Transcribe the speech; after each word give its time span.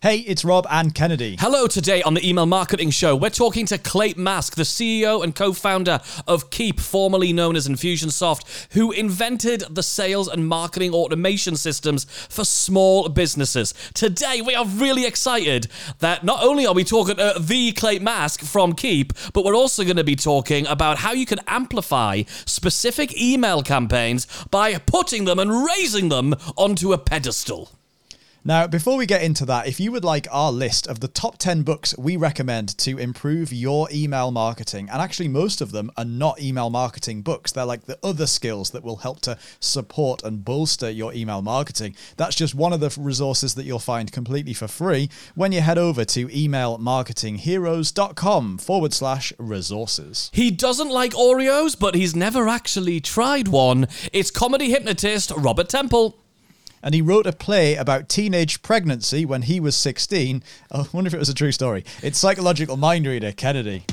Hey, 0.00 0.18
it's 0.18 0.44
Rob 0.44 0.64
and 0.70 0.94
Kennedy. 0.94 1.34
Hello, 1.40 1.66
today 1.66 2.04
on 2.04 2.14
the 2.14 2.24
Email 2.24 2.46
Marketing 2.46 2.90
Show, 2.90 3.16
we're 3.16 3.30
talking 3.30 3.66
to 3.66 3.78
Clate 3.78 4.16
Mask, 4.16 4.54
the 4.54 4.62
CEO 4.62 5.24
and 5.24 5.34
co 5.34 5.52
founder 5.52 5.98
of 6.24 6.50
Keap, 6.50 6.78
formerly 6.78 7.32
known 7.32 7.56
as 7.56 7.66
Infusionsoft, 7.66 8.72
who 8.74 8.92
invented 8.92 9.64
the 9.68 9.82
sales 9.82 10.28
and 10.28 10.46
marketing 10.46 10.94
automation 10.94 11.56
systems 11.56 12.04
for 12.04 12.44
small 12.44 13.08
businesses. 13.08 13.74
Today, 13.92 14.40
we 14.40 14.54
are 14.54 14.66
really 14.66 15.04
excited 15.04 15.66
that 15.98 16.22
not 16.22 16.44
only 16.44 16.64
are 16.64 16.74
we 16.74 16.84
talking 16.84 17.18
uh, 17.18 17.36
the 17.36 17.72
Clate 17.72 18.00
Mask 18.00 18.42
from 18.42 18.74
Keap, 18.74 19.12
but 19.32 19.44
we're 19.44 19.56
also 19.56 19.82
going 19.82 19.96
to 19.96 20.04
be 20.04 20.14
talking 20.14 20.64
about 20.68 20.98
how 20.98 21.10
you 21.10 21.26
can 21.26 21.40
amplify 21.48 22.22
specific 22.46 23.20
email 23.20 23.64
campaigns 23.64 24.28
by 24.52 24.78
putting 24.78 25.24
them 25.24 25.40
and 25.40 25.66
raising 25.66 26.08
them 26.08 26.36
onto 26.56 26.92
a 26.92 26.98
pedestal. 26.98 27.72
Now, 28.48 28.66
before 28.66 28.96
we 28.96 29.04
get 29.04 29.22
into 29.22 29.44
that, 29.44 29.66
if 29.66 29.78
you 29.78 29.92
would 29.92 30.06
like 30.06 30.26
our 30.30 30.50
list 30.50 30.86
of 30.86 31.00
the 31.00 31.08
top 31.08 31.36
10 31.36 31.64
books 31.64 31.94
we 31.98 32.16
recommend 32.16 32.78
to 32.78 32.96
improve 32.96 33.52
your 33.52 33.88
email 33.92 34.30
marketing, 34.30 34.88
and 34.90 35.02
actually 35.02 35.28
most 35.28 35.60
of 35.60 35.70
them 35.70 35.90
are 35.98 36.06
not 36.06 36.40
email 36.40 36.70
marketing 36.70 37.20
books, 37.20 37.52
they're 37.52 37.66
like 37.66 37.84
the 37.84 37.98
other 38.02 38.26
skills 38.26 38.70
that 38.70 38.82
will 38.82 38.96
help 38.96 39.20
to 39.20 39.36
support 39.60 40.24
and 40.24 40.46
bolster 40.46 40.88
your 40.88 41.12
email 41.12 41.42
marketing. 41.42 41.94
That's 42.16 42.34
just 42.34 42.54
one 42.54 42.72
of 42.72 42.80
the 42.80 42.96
resources 42.98 43.54
that 43.54 43.66
you'll 43.66 43.80
find 43.80 44.10
completely 44.10 44.54
for 44.54 44.66
free 44.66 45.10
when 45.34 45.52
you 45.52 45.60
head 45.60 45.76
over 45.76 46.06
to 46.06 46.28
emailmarketingheroes.com 46.28 48.56
forward 48.56 48.94
slash 48.94 49.30
resources. 49.36 50.30
He 50.32 50.50
doesn't 50.50 50.88
like 50.88 51.12
Oreos, 51.12 51.78
but 51.78 51.94
he's 51.94 52.16
never 52.16 52.48
actually 52.48 53.00
tried 53.00 53.48
one. 53.48 53.88
It's 54.10 54.30
comedy 54.30 54.70
hypnotist 54.70 55.32
Robert 55.36 55.68
Temple 55.68 56.18
and 56.82 56.94
he 56.94 57.02
wrote 57.02 57.26
a 57.26 57.32
play 57.32 57.74
about 57.74 58.08
teenage 58.08 58.62
pregnancy 58.62 59.24
when 59.24 59.42
he 59.42 59.60
was 59.60 59.76
16. 59.76 60.42
I 60.72 60.84
wonder 60.92 61.08
if 61.08 61.14
it 61.14 61.18
was 61.18 61.28
a 61.28 61.34
true 61.34 61.52
story. 61.52 61.84
It's 62.02 62.18
psychological 62.18 62.76
mind 62.76 63.06
reader 63.06 63.32
Kennedy. 63.32 63.84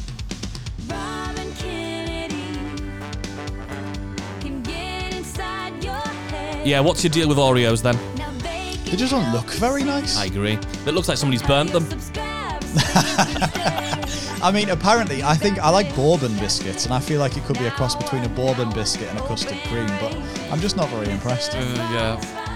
Yeah, 6.65 6.79
what's 6.79 7.03
your 7.03 7.11
deal 7.11 7.27
with 7.27 7.37
Oreos 7.37 7.83
then? 7.83 7.95
They 8.85 8.97
just 8.97 9.11
don't 9.11 9.31
look 9.31 9.45
very 9.51 9.83
nice. 9.83 10.17
I 10.17 10.25
agree. 10.25 10.53
It 10.87 10.93
looks 10.93 11.07
like 11.07 11.17
somebody's 11.17 11.43
burnt 11.43 11.71
them. 11.71 11.87
I 14.41 14.51
mean, 14.51 14.69
apparently, 14.69 15.21
I 15.23 15.35
think 15.35 15.59
I 15.59 15.69
like 15.69 15.95
bourbon 15.95 16.35
biscuits, 16.37 16.85
and 16.85 16.93
I 16.93 16.99
feel 16.99 17.19
like 17.19 17.37
it 17.37 17.43
could 17.43 17.59
be 17.59 17.65
a 17.65 17.71
cross 17.71 17.95
between 17.95 18.23
a 18.23 18.29
bourbon 18.29 18.71
biscuit 18.71 19.09
and 19.09 19.19
a 19.19 19.27
custard 19.27 19.57
cream, 19.67 19.87
but 19.99 20.15
I'm 20.51 20.59
just 20.59 20.75
not 20.75 20.89
very 20.89 21.09
impressed. 21.09 21.55
Uh, 21.55 21.61
yeah. 21.91 22.54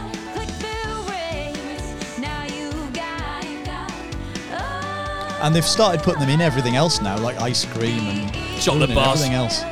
And 5.41 5.55
they've 5.55 5.65
started 5.65 6.01
putting 6.03 6.19
them 6.19 6.29
in 6.29 6.41
everything 6.41 6.75
else 6.75 7.01
now, 7.01 7.17
like 7.17 7.39
ice 7.39 7.65
cream 7.65 8.07
and 8.07 8.33
chocolate 8.61 8.93
bars, 8.93 9.21
everything 9.21 9.33
else. 9.33 9.63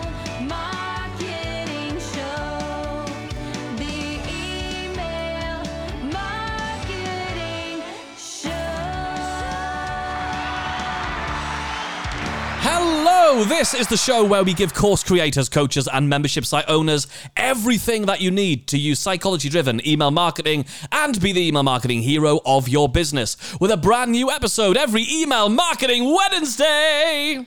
This 13.45 13.75
is 13.75 13.87
the 13.87 13.97
show 13.97 14.25
where 14.25 14.43
we 14.43 14.55
give 14.55 14.73
course 14.73 15.03
creators, 15.03 15.47
coaches, 15.47 15.87
and 15.87 16.09
membership 16.09 16.43
site 16.43 16.65
owners 16.67 17.05
everything 17.35 18.07
that 18.07 18.19
you 18.19 18.31
need 18.31 18.65
to 18.67 18.79
use 18.79 18.99
psychology 18.99 19.47
driven 19.47 19.85
email 19.87 20.09
marketing 20.09 20.65
and 20.91 21.21
be 21.21 21.33
the 21.33 21.47
email 21.47 21.61
marketing 21.61 22.01
hero 22.01 22.39
of 22.47 22.67
your 22.67 22.89
business 22.89 23.37
with 23.59 23.69
a 23.69 23.77
brand 23.77 24.11
new 24.11 24.31
episode 24.31 24.75
every 24.75 25.05
email 25.11 25.49
marketing 25.49 26.11
Wednesday. 26.11 27.45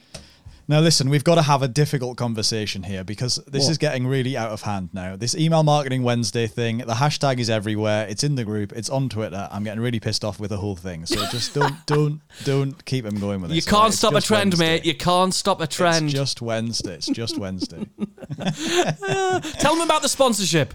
Now, 0.71 0.79
listen, 0.79 1.11
we've 1.11 1.25
got 1.25 1.35
to 1.35 1.43
have 1.43 1.63
a 1.63 1.69
difficult 1.69 2.17
conversation 2.17 2.85
here 2.85 3.03
because 3.03 3.43
this 3.49 3.65
what? 3.65 3.73
is 3.73 3.79
getting 3.79 4.07
really 4.07 4.37
out 4.37 4.53
of 4.53 4.63
hand 4.63 4.91
now. 4.93 5.17
This 5.17 5.35
email 5.35 5.65
marketing 5.65 6.05
Wednesday 6.05 6.47
thing, 6.47 6.79
the 6.79 6.95
hashtag 6.95 7.41
is 7.41 7.51
everywhere. 7.51 8.07
It's 8.09 8.23
in 8.23 8.37
the 8.37 8.45
group. 8.45 8.73
It's 8.75 8.89
on 8.89 9.09
Twitter. 9.09 9.49
I'm 9.51 9.65
getting 9.65 9.81
really 9.81 9.99
pissed 9.99 10.25
off 10.25 10.39
with 10.39 10.51
the 10.51 10.59
whole 10.59 10.77
thing. 10.77 11.07
So 11.07 11.17
just 11.27 11.55
don't, 11.57 11.75
don't, 11.87 12.21
don't 12.45 12.85
keep 12.85 13.05
them 13.05 13.19
going 13.19 13.41
with 13.41 13.51
it. 13.51 13.57
You 13.57 13.63
can't 13.63 13.83
right? 13.83 13.93
stop 13.93 14.15
a 14.15 14.21
trend, 14.21 14.53
Wednesday. 14.53 14.65
mate. 14.65 14.87
You 14.87 14.95
can't 14.95 15.35
stop 15.35 15.61
a 15.61 15.67
trend. 15.67 16.05
It's 16.05 16.15
just 16.15 16.41
Wednesday. 16.41 16.95
It's 16.95 17.09
just 17.09 17.37
Wednesday. 17.37 17.89
Tell 18.39 19.75
them 19.75 19.81
about 19.81 20.03
the 20.03 20.09
sponsorship. 20.09 20.75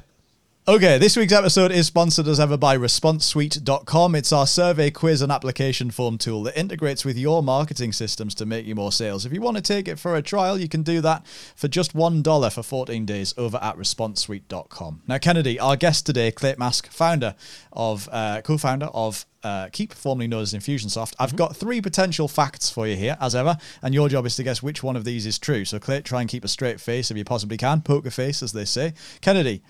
Okay, 0.67 0.97
this 0.97 1.15
week's 1.15 1.31
episode 1.31 1.71
is 1.71 1.85
sponsored 1.85 2.27
as 2.27 2.39
ever 2.39 2.57
by 2.57 2.75
ResponseSuite.com. 2.75 4.15
It's 4.15 4.33
our 4.33 4.47
survey, 4.47 4.89
quiz, 4.89 5.21
and 5.21 5.31
application 5.31 5.91
form 5.91 6.17
tool 6.17 6.41
that 6.41 6.57
integrates 6.57 7.05
with 7.05 7.19
your 7.19 7.43
marketing 7.43 7.93
systems 7.93 8.33
to 8.33 8.47
make 8.47 8.65
you 8.65 8.73
more 8.73 8.91
sales. 8.91 9.27
If 9.27 9.31
you 9.31 9.41
want 9.41 9.57
to 9.57 9.61
take 9.61 9.87
it 9.87 9.99
for 9.99 10.15
a 10.15 10.23
trial, 10.23 10.59
you 10.59 10.67
can 10.67 10.81
do 10.81 11.01
that 11.01 11.27
for 11.55 11.67
just 11.67 11.93
$1 11.95 12.51
for 12.51 12.63
14 12.63 13.05
days 13.05 13.31
over 13.37 13.59
at 13.61 13.77
ResponseSuite.com. 13.77 15.03
Now, 15.07 15.19
Kennedy, 15.19 15.59
our 15.59 15.75
guest 15.75 16.07
today, 16.07 16.31
Clate 16.31 16.57
Mask, 16.57 16.87
founder 16.87 17.35
of, 17.71 18.09
uh, 18.11 18.41
co-founder 18.41 18.87
of 18.87 19.27
uh, 19.43 19.69
Keap, 19.71 19.93
formerly 19.93 20.27
known 20.27 20.41
as 20.41 20.55
Infusionsoft. 20.55 21.13
I've 21.19 21.29
mm-hmm. 21.29 21.37
got 21.37 21.55
three 21.55 21.79
potential 21.79 22.27
facts 22.27 22.71
for 22.71 22.87
you 22.87 22.95
here, 22.95 23.17
as 23.21 23.35
ever, 23.35 23.55
and 23.83 23.93
your 23.93 24.09
job 24.09 24.25
is 24.25 24.35
to 24.37 24.43
guess 24.43 24.63
which 24.63 24.81
one 24.81 24.95
of 24.95 25.05
these 25.05 25.27
is 25.27 25.37
true. 25.37 25.63
So, 25.63 25.77
Clay, 25.77 26.01
try 26.01 26.21
and 26.21 26.29
keep 26.29 26.43
a 26.43 26.47
straight 26.47 26.81
face 26.81 27.11
if 27.11 27.17
you 27.17 27.23
possibly 27.23 27.57
can. 27.57 27.83
Poker 27.83 28.09
face, 28.09 28.41
as 28.41 28.51
they 28.51 28.65
say. 28.65 28.95
Kennedy, 29.21 29.61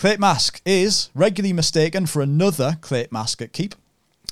Clate 0.00 0.18
Mask 0.18 0.62
is 0.64 1.10
regularly 1.14 1.52
mistaken 1.52 2.06
for 2.06 2.22
another 2.22 2.78
Clate 2.80 3.12
Mask 3.12 3.42
at 3.42 3.52
Keap. 3.52 3.74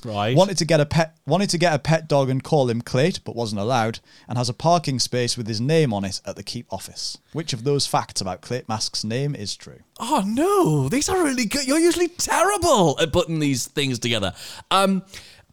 Right. 0.03 0.35
Wanted 0.35 0.57
to 0.57 0.65
get 0.65 0.79
a 0.79 0.85
pet 0.87 1.15
wanted 1.27 1.51
to 1.51 1.59
get 1.59 1.75
a 1.75 1.77
pet 1.77 2.07
dog 2.07 2.27
and 2.31 2.43
call 2.43 2.71
him 2.71 2.81
Clate, 2.81 3.19
but 3.23 3.35
wasn't 3.35 3.61
allowed, 3.61 3.99
and 4.27 4.35
has 4.39 4.49
a 4.49 4.53
parking 4.55 4.97
space 4.97 5.37
with 5.37 5.45
his 5.47 5.61
name 5.61 5.93
on 5.93 6.03
it 6.05 6.21
at 6.25 6.35
the 6.35 6.41
Keap 6.41 6.65
office. 6.71 7.19
Which 7.33 7.53
of 7.53 7.65
those 7.65 7.85
facts 7.85 8.19
about 8.19 8.41
Clate 8.41 8.67
Mask's 8.67 9.03
name 9.03 9.35
is 9.35 9.55
true? 9.55 9.81
Oh 9.99 10.23
no, 10.25 10.89
these 10.89 11.07
are 11.07 11.23
really 11.23 11.45
good. 11.45 11.67
You're 11.67 11.77
usually 11.77 12.07
terrible 12.07 12.99
at 12.99 13.13
putting 13.13 13.37
these 13.37 13.67
things 13.67 13.99
together. 13.99 14.33
Um 14.71 15.03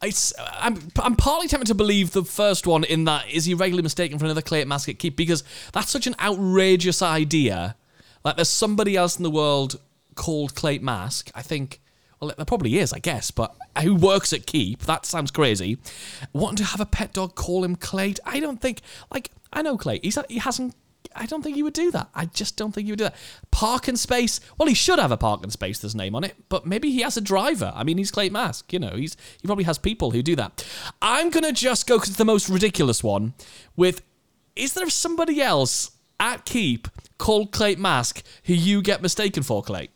it's 0.01 0.33
I'm 0.39 0.79
I'm 0.99 1.15
partly 1.15 1.47
tempted 1.47 1.67
to 1.67 1.75
believe 1.75 2.13
the 2.13 2.23
first 2.23 2.65
one 2.65 2.85
in 2.85 3.05
that 3.05 3.29
is 3.29 3.45
he 3.45 3.53
regularly 3.53 3.83
mistaken 3.83 4.17
for 4.17 4.25
another 4.25 4.41
Clate 4.41 4.67
Mask 4.67 4.89
at 4.89 4.97
Keap 4.97 5.15
because 5.15 5.43
that's 5.73 5.91
such 5.91 6.07
an 6.07 6.15
outrageous 6.19 7.03
idea. 7.03 7.75
Like 8.25 8.35
there's 8.35 8.49
somebody 8.49 8.95
else 8.97 9.17
in 9.17 9.23
the 9.23 9.29
world 9.29 9.79
called 10.17 10.55
Clate 10.55 10.83
Mask. 10.83 11.31
I 11.33 11.41
think, 11.41 11.79
well, 12.19 12.33
there 12.35 12.45
probably 12.45 12.77
is, 12.79 12.91
I 12.91 12.99
guess, 12.99 13.31
but 13.31 13.55
who 13.81 13.95
works 13.95 14.33
at 14.33 14.45
Keap? 14.45 14.81
That 14.81 15.05
sounds 15.05 15.31
crazy. 15.31 15.77
Wanting 16.33 16.57
to 16.57 16.65
have 16.65 16.81
a 16.81 16.85
pet 16.85 17.13
dog 17.13 17.35
call 17.35 17.63
him 17.63 17.77
Clate? 17.77 18.19
I 18.25 18.41
don't 18.41 18.59
think, 18.59 18.81
like, 19.09 19.31
I 19.53 19.61
know 19.61 19.77
Clay. 19.77 20.01
He's, 20.03 20.17
he 20.27 20.39
hasn't 20.39 20.75
I 21.17 21.25
don't 21.25 21.41
think 21.41 21.55
he 21.55 21.63
would 21.63 21.73
do 21.73 21.91
that. 21.91 22.09
I 22.13 22.25
just 22.25 22.57
don't 22.57 22.73
think 22.73 22.85
he 22.85 22.91
would 22.91 22.99
do 22.99 23.05
that. 23.05 23.15
Parking 23.51 23.95
space. 23.95 24.39
Well, 24.57 24.67
he 24.67 24.75
should 24.75 24.99
have 24.99 25.11
a 25.11 25.17
parking 25.17 25.49
space. 25.49 25.79
There's 25.79 25.95
name 25.95 26.15
on 26.15 26.23
it, 26.23 26.35
but 26.49 26.65
maybe 26.65 26.91
he 26.91 27.01
has 27.01 27.17
a 27.17 27.21
driver. 27.21 27.73
I 27.75 27.83
mean, 27.83 27.97
he's 27.97 28.11
Clate 28.11 28.31
Mask. 28.31 28.71
You 28.71 28.79
know, 28.79 28.95
he's 28.95 29.17
he 29.41 29.47
probably 29.47 29.63
has 29.65 29.77
people 29.77 30.11
who 30.11 30.21
do 30.21 30.35
that. 30.35 30.65
I'm 31.01 31.29
gonna 31.29 31.51
just 31.51 31.87
go 31.87 31.99
to 31.99 32.13
the 32.13 32.25
most 32.25 32.49
ridiculous 32.49 33.03
one. 33.03 33.33
With, 33.75 34.01
is 34.55 34.73
there 34.73 34.89
somebody 34.89 35.41
else 35.41 35.91
at 36.19 36.45
Keap 36.45 36.87
called 37.17 37.51
Clay 37.51 37.75
Mask 37.75 38.23
who 38.45 38.53
you 38.53 38.81
get 38.81 39.01
mistaken 39.01 39.43
for, 39.43 39.63
Clate? 39.63 39.91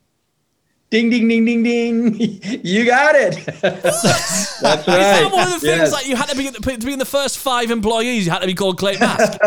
Ding, 0.92 1.10
ding, 1.10 1.30
ding, 1.30 1.46
ding, 1.46 1.64
ding. 1.64 2.42
You 2.66 2.86
got 2.86 3.16
it. 3.16 3.46
That's 3.62 4.04
right. 4.62 4.80
Is 4.80 4.86
that 4.86 5.30
one 5.32 5.48
of 5.48 5.54
the 5.54 5.60
things 5.60 5.64
yes. 5.64 5.92
like 5.94 6.06
you 6.06 6.18
had 6.18 6.28
to 6.28 6.36
be 6.36 6.52
to 6.52 6.86
be 6.86 6.92
in 6.92 7.00
the 7.00 7.06
first 7.06 7.38
five 7.38 7.72
employees? 7.72 8.26
You 8.26 8.32
had 8.32 8.40
to 8.40 8.48
be 8.48 8.54
called 8.54 8.78
Clay 8.78 8.98
Mask. 9.00 9.40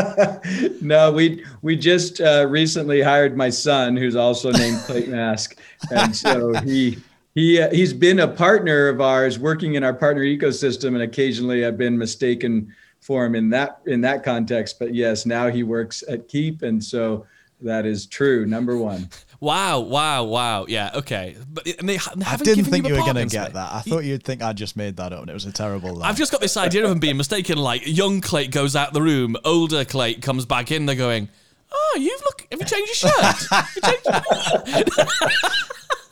no, 0.80 1.12
we 1.12 1.44
we 1.60 1.76
just 1.76 2.22
uh, 2.22 2.46
recently 2.48 3.02
hired 3.02 3.36
my 3.36 3.50
son, 3.50 3.94
who's 3.94 4.16
also 4.16 4.52
named 4.52 4.78
Clay 4.86 5.06
Mask, 5.06 5.58
and 5.90 6.16
so 6.16 6.54
he 6.60 6.96
he 7.34 7.60
uh, 7.60 7.70
he's 7.70 7.92
been 7.92 8.20
a 8.20 8.28
partner 8.28 8.88
of 8.88 9.02
ours, 9.02 9.38
working 9.38 9.74
in 9.74 9.84
our 9.84 9.94
partner 9.94 10.22
ecosystem, 10.22 10.94
and 10.94 11.02
occasionally 11.02 11.66
I've 11.66 11.76
been 11.76 11.98
mistaken 11.98 12.74
for 13.00 13.26
him 13.26 13.34
in 13.34 13.50
that 13.50 13.82
in 13.84 14.00
that 14.00 14.24
context. 14.24 14.78
But 14.78 14.94
yes, 14.94 15.26
now 15.26 15.50
he 15.50 15.62
works 15.62 16.02
at 16.08 16.26
Keap 16.26 16.62
and 16.62 16.82
so 16.82 17.26
that 17.60 17.86
is 17.86 18.06
true. 18.06 18.46
Number 18.46 18.76
one. 18.76 19.08
Wow! 19.44 19.80
Wow! 19.80 20.24
Wow! 20.24 20.64
Yeah. 20.66 20.90
Okay. 20.94 21.36
But 21.52 21.66
and 21.66 21.86
they, 21.86 21.98
they 21.98 22.24
I 22.24 22.36
didn't 22.38 22.64
think 22.64 22.88
you, 22.88 22.94
you 22.94 23.00
were 23.00 23.12
going 23.12 23.28
to 23.28 23.30
get 23.30 23.52
that. 23.52 23.74
I 23.74 23.80
thought 23.80 24.02
you'd 24.02 24.24
think 24.24 24.40
I 24.40 24.54
just 24.54 24.74
made 24.74 24.96
that 24.96 25.12
up, 25.12 25.20
and 25.20 25.28
it 25.28 25.34
was 25.34 25.44
a 25.44 25.52
terrible. 25.52 26.02
I've 26.02 26.16
just 26.16 26.32
got 26.32 26.40
this 26.40 26.56
idea 26.56 26.86
of 26.86 26.90
him 26.90 26.98
being 26.98 27.18
mistaken. 27.18 27.58
Like 27.58 27.82
young 27.84 28.22
Clay 28.22 28.46
goes 28.46 28.74
out 28.74 28.94
the 28.94 29.02
room, 29.02 29.36
older 29.44 29.84
Clay 29.84 30.14
comes 30.14 30.46
back 30.46 30.72
in. 30.72 30.86
They're 30.86 30.96
going, 30.96 31.28
"Oh, 31.70 31.98
you've 32.00 32.22
look. 32.22 32.46
Have 32.50 32.58
you 32.58 32.66
changed 32.66 33.02
your 33.02 33.12
shirt? 33.12 33.46
have, 33.50 33.70
you 33.76 33.82
changed 33.82 35.00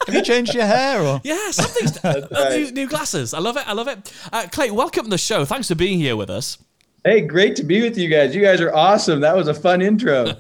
have 0.07 0.15
you 0.15 0.23
changed 0.23 0.55
your 0.55 0.67
hair? 0.67 1.01
Or? 1.01 1.23
Yeah, 1.25 1.53
something's 1.53 2.05
uh, 2.05 2.51
new, 2.55 2.71
new, 2.73 2.87
glasses. 2.87 3.33
I 3.33 3.39
love 3.39 3.57
it. 3.57 3.67
I 3.67 3.73
love 3.73 3.89
it. 3.89 4.13
Uh, 4.31 4.47
Clay, 4.53 4.71
welcome 4.71 5.05
to 5.05 5.11
the 5.11 5.17
show. 5.17 5.47
Thanks 5.47 5.69
for 5.69 5.75
being 5.75 5.99
here 5.99 6.17
with 6.17 6.29
us. 6.29 6.59
Hey, 7.05 7.21
great 7.21 7.57
to 7.57 7.65
be 7.65 7.83
with 7.83 7.99
you 7.99 8.09
guys. 8.09 8.33
You 8.33 8.41
guys 8.41 8.61
are 8.61 8.73
awesome. 8.73 9.21
That 9.21 9.35
was 9.35 9.49
a 9.49 9.55
fun 9.55 9.83
intro. 9.83 10.35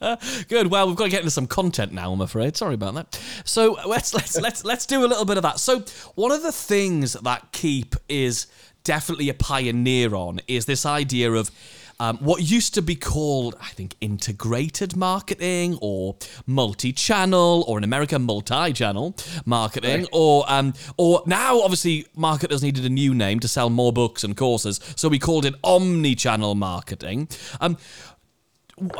Good. 0.48 0.66
Well, 0.66 0.88
we've 0.88 0.96
got 0.96 1.04
to 1.04 1.10
get 1.10 1.20
into 1.20 1.30
some 1.30 1.46
content 1.46 1.92
now. 1.92 2.12
I'm 2.12 2.20
afraid. 2.20 2.56
Sorry 2.56 2.74
about 2.74 2.94
that. 2.94 3.22
So 3.44 3.78
let's 3.86 4.12
let's 4.12 4.40
let's 4.40 4.64
let's 4.64 4.84
do 4.84 5.04
a 5.04 5.06
little 5.06 5.24
bit 5.24 5.36
of 5.36 5.44
that. 5.44 5.60
So 5.60 5.84
one 6.16 6.32
of 6.32 6.42
the 6.42 6.50
things 6.50 7.12
that 7.12 7.52
Keap 7.52 7.94
is 8.08 8.48
definitely 8.82 9.28
a 9.28 9.34
pioneer 9.34 10.12
on 10.16 10.40
is 10.48 10.66
this 10.66 10.84
idea 10.84 11.30
of 11.30 11.52
um, 12.00 12.18
what 12.18 12.42
used 12.42 12.74
to 12.74 12.82
be 12.82 12.94
called, 12.94 13.56
I 13.60 13.70
think, 13.70 13.96
integrated 14.00 14.96
marketing 14.96 15.78
or 15.80 16.16
multi-channel, 16.46 17.64
or 17.66 17.78
in 17.78 17.84
America, 17.84 18.18
multi-channel 18.18 19.16
marketing, 19.44 20.02
right. 20.02 20.08
or 20.12 20.44
um, 20.48 20.74
or 20.96 21.22
now 21.26 21.60
obviously 21.60 22.06
marketers 22.14 22.62
needed 22.62 22.84
a 22.84 22.88
new 22.88 23.14
name 23.14 23.40
to 23.40 23.48
sell 23.48 23.68
more 23.68 23.92
books 23.92 24.22
and 24.22 24.36
courses, 24.36 24.80
so 24.94 25.08
we 25.08 25.18
called 25.18 25.44
it 25.44 25.54
omni-channel 25.64 26.54
marketing. 26.54 27.28
Um, 27.60 27.76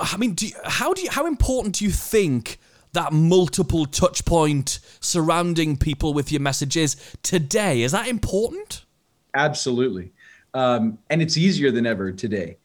I 0.01 0.17
mean, 0.17 0.35
do 0.35 0.49
you, 0.49 0.55
how 0.65 0.93
do 0.93 1.03
you, 1.03 1.11
how 1.11 1.27
important 1.27 1.77
do 1.77 1.85
you 1.85 1.91
think? 1.91 2.59
that 2.95 3.13
multiple 3.13 3.85
touch 3.85 4.25
point 4.25 4.81
surrounding 4.99 5.77
people 5.77 6.15
with 6.15 6.33
your 6.33 6.41
messages 6.41 6.97
today 7.23 7.83
is 7.83 7.93
that 7.93 8.09
important 8.09 8.87
absolutely 9.35 10.11
um, 10.55 10.99
and 11.11 11.21
it's 11.21 11.37
easier 11.37 11.71
than 11.71 11.85
ever 11.85 12.11
today 12.11 12.57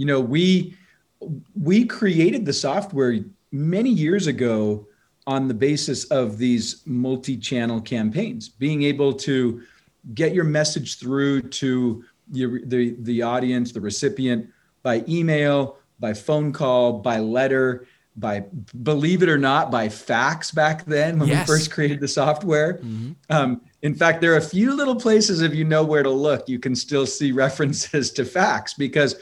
you 0.00 0.06
know 0.06 0.18
we 0.18 0.74
we 1.54 1.84
created 1.84 2.46
the 2.46 2.54
software 2.54 3.18
many 3.52 3.90
years 3.90 4.26
ago 4.26 4.86
on 5.26 5.46
the 5.46 5.52
basis 5.52 6.04
of 6.06 6.38
these 6.38 6.82
multi-channel 6.86 7.82
campaigns 7.82 8.48
being 8.48 8.82
able 8.82 9.12
to 9.12 9.60
get 10.14 10.32
your 10.32 10.44
message 10.44 10.98
through 10.98 11.42
to 11.42 12.02
your, 12.32 12.64
the 12.64 12.96
the 13.00 13.20
audience 13.20 13.72
the 13.72 13.80
recipient 13.80 14.48
by 14.82 15.04
email 15.06 15.76
by 15.98 16.14
phone 16.14 16.50
call 16.50 16.94
by 16.94 17.18
letter 17.18 17.86
by 18.16 18.42
believe 18.82 19.22
it 19.22 19.28
or 19.28 19.36
not 19.36 19.70
by 19.70 19.86
fax 19.86 20.50
back 20.50 20.86
then 20.86 21.18
when 21.18 21.28
yes. 21.28 21.46
we 21.46 21.54
first 21.54 21.70
created 21.70 22.00
the 22.00 22.08
software 22.08 22.78
mm-hmm. 22.78 23.12
um, 23.28 23.60
in 23.82 23.94
fact 23.94 24.22
there 24.22 24.32
are 24.32 24.38
a 24.38 24.52
few 24.56 24.74
little 24.74 24.96
places 24.96 25.42
if 25.42 25.54
you 25.54 25.64
know 25.64 25.84
where 25.84 26.02
to 26.02 26.10
look 26.10 26.48
you 26.48 26.58
can 26.58 26.74
still 26.74 27.04
see 27.04 27.32
references 27.32 28.10
to 28.10 28.24
fax 28.24 28.72
because 28.72 29.16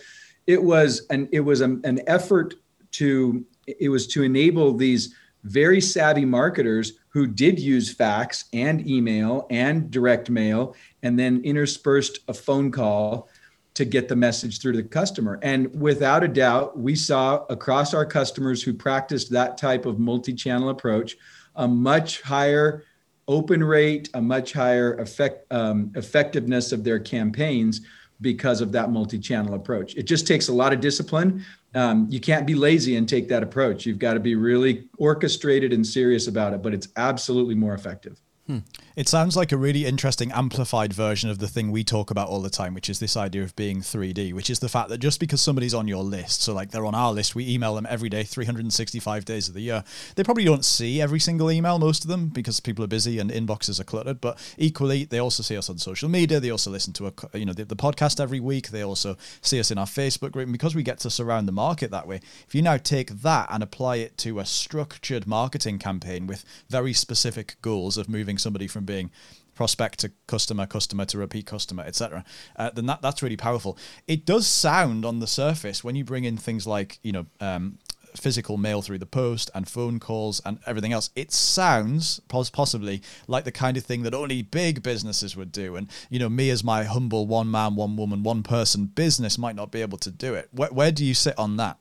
it 0.49 0.61
was 0.61 1.07
an 1.11 1.29
it 1.31 1.41
was 1.41 1.61
an, 1.61 2.01
effort 2.09 2.55
to 2.91 3.45
it 3.67 3.91
was 3.91 4.09
to 4.09 4.25
enable 4.25 4.73
these 4.73 5.15
very 5.45 5.81
savvy 5.81 6.25
marketers 6.25 6.95
who 7.11 7.27
did 7.27 7.61
use 7.61 7.95
fax 7.95 8.47
and 8.53 8.89
email 8.89 9.47
and 9.51 9.91
direct 9.91 10.31
mail 10.31 10.75
and 11.03 11.19
then 11.19 11.41
interspersed 11.45 12.21
a 12.29 12.35
phone 12.35 12.73
call 12.73 13.29
to 13.75 13.85
get 13.85 14.09
the 14.09 14.17
message 14.17 14.61
through 14.61 14.73
to 14.73 14.83
the 14.83 14.89
customer. 14.89 15.39
And 15.43 15.73
without 15.81 16.25
a 16.25 16.29
doubt, 16.29 16.77
we 16.77 16.97
saw 16.97 17.45
across 17.49 17.95
our 17.95 18.05
customers 18.05 18.61
who 18.63 18.75
practiced 18.75 19.31
that 19.31 19.57
type 19.57 19.87
of 19.87 20.01
multi 20.01 20.33
channel 20.33 20.71
approach 20.71 21.17
a 21.57 21.69
much 21.69 22.23
higher 22.23 22.85
open 23.29 23.63
rate, 23.63 24.09
a 24.15 24.23
much 24.23 24.55
higher 24.55 24.95
effect, 24.95 25.53
um, 25.53 25.93
effectiveness 25.95 26.73
of 26.73 26.83
their 26.85 26.99
campaigns 26.99 27.83
because 28.21 28.61
of 28.61 28.73
that 28.73 28.91
multi-channel 28.91 29.55
approach. 29.55 29.95
It 29.95 30.05
just 30.05 30.27
takes 30.27 30.49
a 30.49 30.53
lot 30.53 30.73
of 30.73 30.81
discipline. 30.81 31.45
Um, 31.75 32.07
you 32.11 32.21
can't 32.21 32.47
be 32.47 32.55
lazy 32.55 32.97
and 32.97 33.09
take 33.09 33.29
that 33.29 33.43
approach. 33.43 33.87
You've 33.87 33.99
got 33.99 34.15
to 34.15 34.21
be 34.21 34.35
really 34.35 34.89
orchestrated 34.99 35.73
and 35.73 35.87
serious 35.87 36.27
about 36.27 36.53
it, 36.53 36.63
but 36.63 36.75
it's 36.75 36.89
absolutely 36.97 37.55
more 37.55 37.75
effective. 37.75 38.21
Hmm. 38.49 38.61
It 38.97 39.09
sounds 39.09 39.37
like 39.37 39.53
a 39.53 39.59
really 39.59 39.85
interesting 39.85 40.33
amplified 40.33 40.95
version 40.95 41.29
of 41.29 41.39
the 41.39 41.49
thing 41.49 41.71
we 41.71 41.85
talk 41.85 42.11
about 42.11 42.29
all 42.29 42.41
the 42.41 42.49
time, 42.49 42.73
which 42.73 42.89
is 42.89 42.99
this 42.99 43.15
idea 43.15 43.43
of 43.43 43.55
being 43.57 43.83
3D, 43.83 44.33
which 44.33 44.49
is 44.49 44.61
the 44.61 44.71
fact 44.71 44.89
that 44.89 44.99
just 44.99 45.21
because 45.21 45.43
somebody's 45.43 45.75
on 45.75 45.87
your 45.87 46.03
list, 46.03 46.41
so 46.41 46.55
like 46.55 46.71
they're 46.71 46.87
on 46.87 46.95
our 46.95 47.13
list, 47.13 47.35
we 47.35 47.47
email 47.47 47.75
them 47.75 47.87
every 47.91 48.09
day, 48.09 48.25
365 48.25 49.27
days 49.27 49.49
of 49.49 49.55
the 49.55 49.61
year. 49.61 49.85
They 50.17 50.25
probably 50.25 50.47
don't 50.47 50.65
see 50.65 50.99
every 50.99 51.21
single 51.21 51.51
email, 51.51 51.79
most 51.79 52.05
of 52.05 52.09
them, 52.09 52.29
because 52.29 52.59
people 52.59 52.83
are 52.83 52.89
busy 52.89 53.19
and 53.19 53.31
inboxes 53.31 53.79
are 53.79 53.85
cluttered. 53.85 54.19
But 54.19 54.39
equally, 54.57 55.05
they 55.05 55.19
also 55.19 55.43
see 55.43 55.59
us 55.59 55.69
on 55.69 55.77
social 55.77 56.09
media. 56.09 56.41
They 56.41 56.51
also 56.51 56.71
listen 56.71 56.95
to 56.95 57.09
a, 57.09 57.39
you 57.39 57.45
know 57.45 57.53
the, 57.53 57.67
the 57.67 57.77
podcast 57.77 58.19
every 58.19 58.41
week. 58.41 58.71
They 58.71 58.83
also 58.83 59.19
see 59.43 59.61
us 59.61 59.71
in 59.71 59.77
our 59.77 59.85
Facebook 59.85 60.33
group. 60.33 60.47
And 60.47 60.53
because 60.53 60.75
we 60.75 60.83
get 60.83 61.01
to 61.01 61.11
surround 61.11 61.47
the 61.47 61.53
market 61.53 61.91
that 61.91 62.09
way, 62.09 62.23
if 62.47 62.55
you 62.55 62.63
now 62.63 62.79
take 62.79 63.11
that 63.11 63.49
and 63.51 63.63
apply 63.63 63.97
it 63.97 64.17
to 64.19 64.39
a 64.39 64.47
structured 64.47 65.27
marketing 65.27 65.79
campaign 65.79 66.27
with 66.27 66.47
very 66.71 66.95
specific 66.95 67.57
goals 67.61 67.99
of 67.99 68.09
moving 68.09 68.38
somebody 68.39 68.67
from 68.67 68.85
being 68.85 69.11
prospect 69.59 69.99
to 69.99 70.13
customer, 70.29 70.67
customer 70.67 71.05
to 71.05 71.19
repeat 71.19 71.45
customer, 71.47 71.83
etc., 71.83 72.25
uh, 72.57 72.71
then 72.71 72.87
that 72.87 73.03
that's 73.03 73.23
really 73.23 73.37
powerful. 73.37 73.77
It 74.07 74.25
does 74.25 74.47
sound 74.47 75.05
on 75.05 75.19
the 75.19 75.27
surface 75.27 75.83
when 75.83 75.97
you 75.97 76.05
bring 76.05 76.25
in 76.25 76.37
things 76.37 76.67
like 76.67 76.99
you 77.03 77.13
know. 77.13 77.27
Um, 77.41 77.79
physical 78.17 78.57
mail 78.57 78.81
through 78.83 78.99
the 78.99 79.07
post 79.07 79.51
and 79.55 79.69
phone 79.69 80.01
calls 80.01 80.41
and 80.47 80.59
everything 80.67 80.93
else 80.93 81.11
it 81.15 81.31
sounds 81.31 82.21
possibly 82.29 83.03
like 83.27 83.45
the 83.45 83.53
kind 83.53 83.77
of 83.77 83.85
thing 83.85 84.03
that 84.03 84.15
only 84.15 84.43
big 84.43 84.83
businesses 84.83 85.37
would 85.37 85.53
do 85.53 85.77
and 85.77 85.89
you 86.09 86.19
know 86.19 86.29
me 86.29 86.49
as 86.49 86.65
my 86.65 86.85
humble 86.85 87.27
one 87.27 87.51
man 87.51 87.75
one 87.77 87.97
woman 87.97 88.23
one 88.23 88.43
person 88.43 88.87
business 88.87 89.37
might 89.37 89.55
not 89.55 89.71
be 89.71 89.83
able 89.83 89.99
to 89.99 90.11
do 90.11 90.35
it 90.35 90.49
where, 90.53 90.71
where 90.71 90.91
do 90.91 91.05
you 91.05 91.15
sit 91.15 91.39
on 91.39 91.59
that 91.59 91.77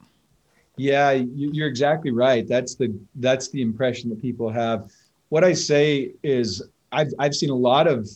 yeah 0.75 1.11
you're 1.11 1.67
exactly 1.67 2.11
right 2.11 2.45
that's 2.47 2.75
the 2.75 2.93
that's 3.15 3.49
the 3.49 3.61
impression 3.61 4.09
that 4.09 4.21
people 4.21 4.49
have 4.49 4.91
what 5.29 5.43
i 5.43 5.53
say 5.53 6.11
is 6.23 6.63
I've 6.91 7.13
I've 7.19 7.35
seen 7.35 7.49
a 7.49 7.55
lot 7.55 7.87
of 7.87 8.09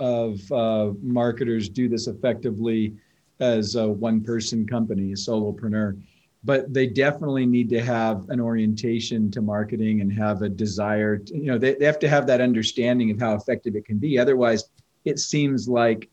of 0.00 0.40
uh, 0.50 0.92
marketers 1.00 1.68
do 1.68 1.88
this 1.88 2.06
effectively 2.08 2.94
as 3.40 3.76
a 3.76 3.88
one 3.88 4.20
person 4.20 4.66
company, 4.66 5.12
a 5.12 5.14
solopreneur, 5.14 6.00
but 6.42 6.72
they 6.72 6.86
definitely 6.86 7.46
need 7.46 7.68
to 7.70 7.82
have 7.82 8.28
an 8.28 8.40
orientation 8.40 9.30
to 9.30 9.40
marketing 9.40 10.00
and 10.00 10.12
have 10.12 10.42
a 10.42 10.48
desire. 10.48 11.18
To, 11.18 11.36
you 11.36 11.46
know, 11.46 11.58
they, 11.58 11.74
they 11.74 11.84
have 11.84 11.98
to 12.00 12.08
have 12.08 12.26
that 12.26 12.40
understanding 12.40 13.10
of 13.10 13.20
how 13.20 13.34
effective 13.34 13.76
it 13.76 13.84
can 13.84 13.98
be. 13.98 14.18
Otherwise, 14.18 14.64
it 15.04 15.18
seems 15.18 15.68
like 15.68 16.08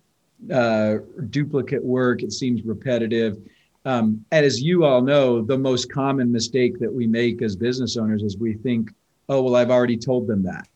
uh, 0.51 0.97
duplicate 1.29 1.83
work. 1.83 2.23
It 2.23 2.33
seems 2.33 2.63
repetitive. 2.63 3.37
Um, 3.83 4.23
and 4.31 4.45
as 4.45 4.61
you 4.61 4.85
all 4.85 5.01
know, 5.01 5.41
the 5.41 5.57
most 5.57 5.91
common 5.91 6.31
mistake 6.31 6.79
that 6.79 6.93
we 6.93 7.07
make 7.07 7.41
as 7.41 7.55
business 7.55 7.97
owners 7.97 8.21
is 8.21 8.37
we 8.37 8.53
think 8.53 8.91
oh 9.31 9.41
well 9.41 9.55
i've 9.55 9.71
already 9.71 9.97
told 9.97 10.27
them 10.27 10.43
that. 10.43 10.67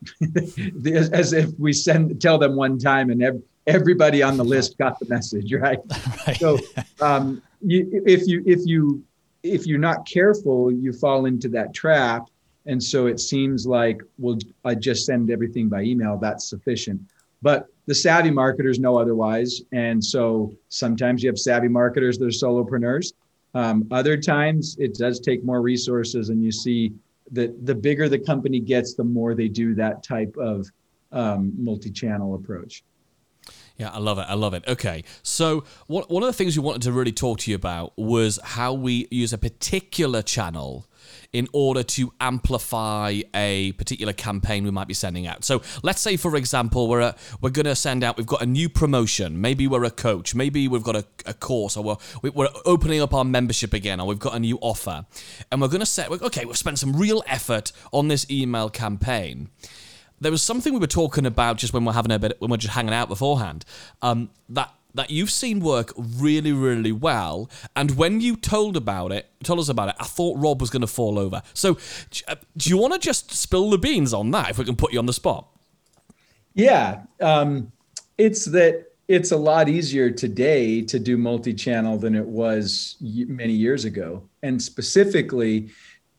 As 1.14 1.34
if 1.34 1.52
we 1.60 1.74
send 1.74 2.20
tell 2.20 2.40
them 2.40 2.56
one 2.56 2.80
time 2.80 3.12
and 3.12 3.22
ev- 3.22 3.44
everybody 3.68 4.24
on 4.24 4.38
the 4.38 4.46
list 4.46 4.78
got 4.80 4.98
the 5.00 5.06
message 5.08 5.54
right, 5.60 5.80
right. 6.28 6.38
so 6.38 6.58
um, 7.02 7.44
you, 7.62 8.02
if 8.06 8.28
you 8.28 8.42
if 8.48 8.62
you 8.66 9.04
if 9.44 9.68
you're 9.68 9.78
not 9.78 10.08
careful 10.08 10.72
you 10.72 10.92
fall 10.92 11.28
into 11.28 11.48
that 11.50 11.74
trap. 11.74 12.28
And 12.68 12.82
so 12.82 13.06
it 13.06 13.20
seems 13.20 13.68
like 13.68 14.02
well 14.18 14.40
i 14.64 14.74
just 14.74 15.06
send 15.06 15.30
everything 15.30 15.70
by 15.70 15.84
email 15.84 16.18
that's 16.18 16.50
sufficient. 16.50 17.00
But 17.44 17.68
the 17.86 17.94
savvy 17.94 18.32
marketers 18.32 18.80
know 18.80 18.98
otherwise. 18.98 19.62
And 19.72 20.04
so 20.04 20.52
sometimes 20.70 21.22
you 21.22 21.30
have 21.30 21.38
savvy 21.38 21.68
marketers 21.68 22.18
that 22.18 22.26
are 22.26 22.30
solopreneurs. 22.30 23.14
Um, 23.54 23.88
other 23.92 24.18
times 24.18 24.76
it 24.80 24.96
does 24.96 25.20
take 25.20 25.44
more 25.44 25.62
resources 25.62 26.30
and 26.30 26.44
you 26.44 26.52
see 26.52 26.94
that 27.32 27.66
the 27.66 27.76
bigger 27.76 28.08
the 28.08 28.20
company 28.20 28.60
gets, 28.60 28.94
the 28.94 29.04
more 29.04 29.34
they 29.34 29.48
do 29.48 29.74
that 29.76 30.04
type 30.04 30.36
of 30.38 30.68
um, 31.12 31.54
multi-channel 31.58 32.36
approach. 32.36 32.84
Yeah, 33.78 33.90
I 33.90 34.00
love 34.00 34.18
it. 34.20 34.26
I 34.30 34.36
love 34.36 34.54
it. 34.54 34.64
Okay, 34.68 35.04
so 35.22 35.66
one 35.88 36.04
one 36.08 36.24
of 36.24 36.28
the 36.28 36.34
things 36.34 36.58
we 36.58 36.64
wanted 36.64 36.84
to 36.84 36.92
really 36.94 37.12
talk 37.12 37.40
to 37.40 37.52
you 37.52 37.56
about 37.56 37.94
was 37.98 38.40
how 38.44 38.74
we 38.74 39.08
use 39.12 39.34
a 39.34 39.38
particular 39.38 40.22
channel 40.22 40.88
in 41.34 41.48
order 41.52 41.84
to 41.84 42.14
amplify 42.22 43.22
a 43.34 43.74
particular 43.74 44.14
campaign 44.14 44.64
we 44.64 44.72
might 44.72 44.88
be 44.88 44.94
sending 44.94 45.28
out. 45.28 45.44
So 45.44 45.62
let's 45.84 46.00
say, 46.00 46.16
for 46.16 46.36
example, 46.38 46.88
we're 46.88 47.02
a, 47.02 47.16
we're 47.42 47.50
going 47.50 47.66
to 47.66 47.76
send 47.76 48.04
out. 48.04 48.16
We've 48.18 48.26
got 48.26 48.42
a 48.42 48.46
new 48.46 48.70
promotion. 48.70 49.42
Maybe 49.42 49.68
we're 49.68 49.84
a 49.84 49.92
coach. 49.92 50.34
Maybe 50.34 50.68
we've 50.70 50.84
got 50.84 50.96
a, 50.96 51.06
a 51.26 51.34
course, 51.34 51.76
or 51.76 51.84
we're 51.84 52.32
we're 52.32 52.50
opening 52.66 53.02
up 53.02 53.14
our 53.14 53.26
membership 53.26 53.74
again, 53.74 54.00
or 54.00 54.08
we've 54.08 54.20
got 54.20 54.36
a 54.36 54.40
new 54.40 54.58
offer, 54.62 55.06
and 55.52 55.62
we're 55.62 55.68
going 55.68 55.82
to 55.82 55.86
set. 55.86 56.10
Okay, 56.10 56.46
we've 56.46 56.58
spent 56.58 56.80
some 56.80 56.96
real 56.96 57.24
effort 57.28 57.74
on 57.92 58.08
this 58.08 58.26
email 58.32 58.70
campaign 58.70 59.50
there 60.20 60.32
was 60.32 60.42
something 60.42 60.74
we 60.74 60.80
were 60.80 60.88
talking 60.88 61.26
about 61.26 61.58
just 61.58 61.74
when 61.74 61.86
we're 61.86 61.94
having 61.94 62.12
a 62.12 62.20
bit 62.20 62.40
when 62.40 62.50
we're 62.50 62.58
just 62.58 62.74
hanging 62.74 62.94
out 62.94 63.10
beforehand 63.10 63.66
um, 64.02 64.30
that 64.50 64.74
that 64.96 65.12
you've 65.12 65.30
seen 65.30 65.60
work 65.60 65.94
really, 65.98 66.54
really 66.54 66.92
well. 66.92 67.50
And 67.76 67.92
when 67.98 68.22
you 68.22 68.36
told 68.36 68.76
about 68.78 69.12
it, 69.12 69.30
told 69.44 69.60
us 69.60 69.70
about 69.70 69.90
it, 69.90 69.96
I 70.00 70.06
thought 70.06 70.38
Rob 70.40 70.62
was 70.62 70.70
going 70.70 70.82
to 70.82 70.88
fall 70.88 71.20
over. 71.20 71.42
So, 71.54 71.78
uh, 72.28 72.36
do 72.58 72.70
you 72.70 72.78
want 72.78 72.94
to 72.94 73.00
just 73.00 73.32
spill 73.32 73.70
the 73.70 73.78
beans 73.78 74.14
on 74.14 74.32
that 74.32 74.50
if 74.50 74.58
we 74.58 74.66
can 74.66 74.76
put 74.76 74.94
you 74.94 75.00
on 75.00 75.06
the 75.06 75.14
spot? 75.14 75.48
Yeah, 76.54 77.04
um, 77.20 77.72
it's 78.18 78.46
that 78.46 78.86
it's 79.08 79.32
a 79.32 79.38
lot 79.38 79.68
easier 79.70 80.10
today 80.10 80.82
to 80.82 80.98
do 80.98 81.18
multi-channel 81.18 81.98
than 81.98 82.16
it 82.16 82.26
was 82.26 82.96
many 83.02 83.54
years 83.54 83.86
ago, 83.86 84.24
and 84.42 84.62
specifically. 84.62 85.70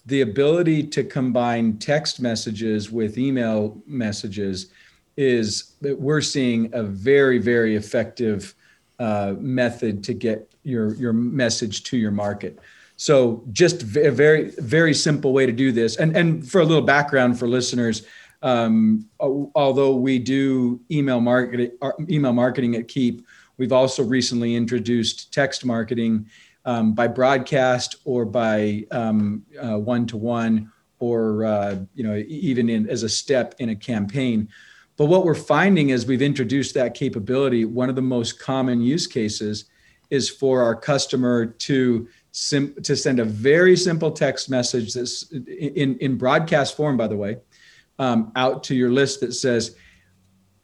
The 0.06 0.20
ability 0.20 0.84
to 0.84 1.04
combine 1.04 1.78
text 1.78 2.20
messages 2.20 2.90
with 2.90 3.18
email 3.18 3.80
messages 3.86 4.70
is 5.16 5.74
that 5.80 5.98
we're 5.98 6.20
seeing 6.20 6.70
a 6.72 6.82
very, 6.82 7.38
very 7.38 7.74
effective 7.76 8.54
uh, 8.98 9.34
method 9.38 10.04
to 10.04 10.14
get 10.14 10.50
your 10.62 10.94
your 10.94 11.12
message 11.12 11.84
to 11.84 11.96
your 11.96 12.10
market. 12.10 12.58
So 12.96 13.44
just 13.52 13.82
a 13.82 14.10
very 14.10 14.50
very 14.58 14.94
simple 14.94 15.32
way 15.32 15.44
to 15.44 15.52
do 15.52 15.72
this. 15.72 15.96
And 15.96 16.16
and 16.16 16.48
for 16.48 16.60
a 16.60 16.64
little 16.64 16.84
background 16.84 17.38
for 17.38 17.46
listeners, 17.48 18.06
um, 18.42 19.06
although 19.20 19.96
we 19.96 20.18
do 20.18 20.80
email 20.90 21.20
marketing 21.20 21.72
uh, 21.82 21.92
email 22.08 22.32
marketing 22.32 22.76
at 22.76 22.88
Keap 22.88 23.26
we've 23.58 23.72
also 23.72 24.02
recently 24.02 24.54
introduced 24.54 25.32
text 25.32 25.64
marketing 25.64 26.26
um, 26.66 26.92
by 26.92 27.06
broadcast 27.06 27.96
or 28.04 28.26
by 28.26 28.84
one 28.90 30.06
to 30.06 30.16
one 30.16 30.70
or 30.98 31.44
uh, 31.44 31.76
you 31.94 32.04
know 32.04 32.16
even 32.28 32.68
in 32.68 32.88
as 32.88 33.02
a 33.02 33.08
step 33.08 33.54
in 33.58 33.70
a 33.70 33.76
campaign. 33.76 34.48
But 34.96 35.06
what 35.06 35.24
we're 35.24 35.34
finding 35.34 35.90
is 35.90 36.06
we've 36.06 36.22
introduced 36.22 36.74
that 36.74 36.94
capability, 36.94 37.64
one 37.64 37.88
of 37.88 37.96
the 37.96 38.02
most 38.02 38.40
common 38.40 38.80
use 38.80 39.06
cases 39.06 39.66
is 40.08 40.30
for 40.30 40.62
our 40.62 40.74
customer 40.74 41.46
to 41.46 42.08
sim- 42.32 42.74
to 42.82 42.96
send 42.96 43.20
a 43.20 43.24
very 43.24 43.76
simple 43.76 44.10
text 44.10 44.48
message 44.48 44.94
that's 44.94 45.30
in 45.32 45.98
in 45.98 46.16
broadcast 46.16 46.76
form, 46.76 46.96
by 46.96 47.06
the 47.06 47.16
way, 47.16 47.38
um, 47.98 48.32
out 48.36 48.64
to 48.64 48.74
your 48.74 48.90
list 48.90 49.20
that 49.20 49.32
says. 49.32 49.76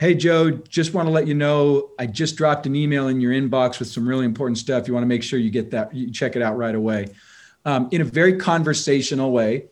Hey 0.02 0.16
Joe, 0.16 0.50
just 0.50 0.94
want 0.94 1.06
to 1.06 1.12
let 1.12 1.28
you 1.28 1.34
know 1.34 1.90
I 1.96 2.06
just 2.06 2.34
dropped 2.34 2.66
an 2.66 2.74
email 2.74 3.06
in 3.06 3.20
your 3.20 3.30
inbox 3.30 3.78
with 3.78 3.86
some 3.86 4.04
really 4.04 4.24
important 4.24 4.58
stuff. 4.58 4.88
You 4.88 4.94
want 4.94 5.04
to 5.04 5.08
make 5.08 5.22
sure 5.22 5.38
you 5.38 5.48
get 5.48 5.70
that, 5.70 5.94
you 5.94 6.10
check 6.10 6.34
it 6.34 6.42
out 6.42 6.56
right 6.56 6.74
away. 6.74 7.06
Um, 7.64 7.88
in 7.92 8.00
a 8.00 8.04
very 8.04 8.36
conversational 8.36 9.30
way, 9.30 9.66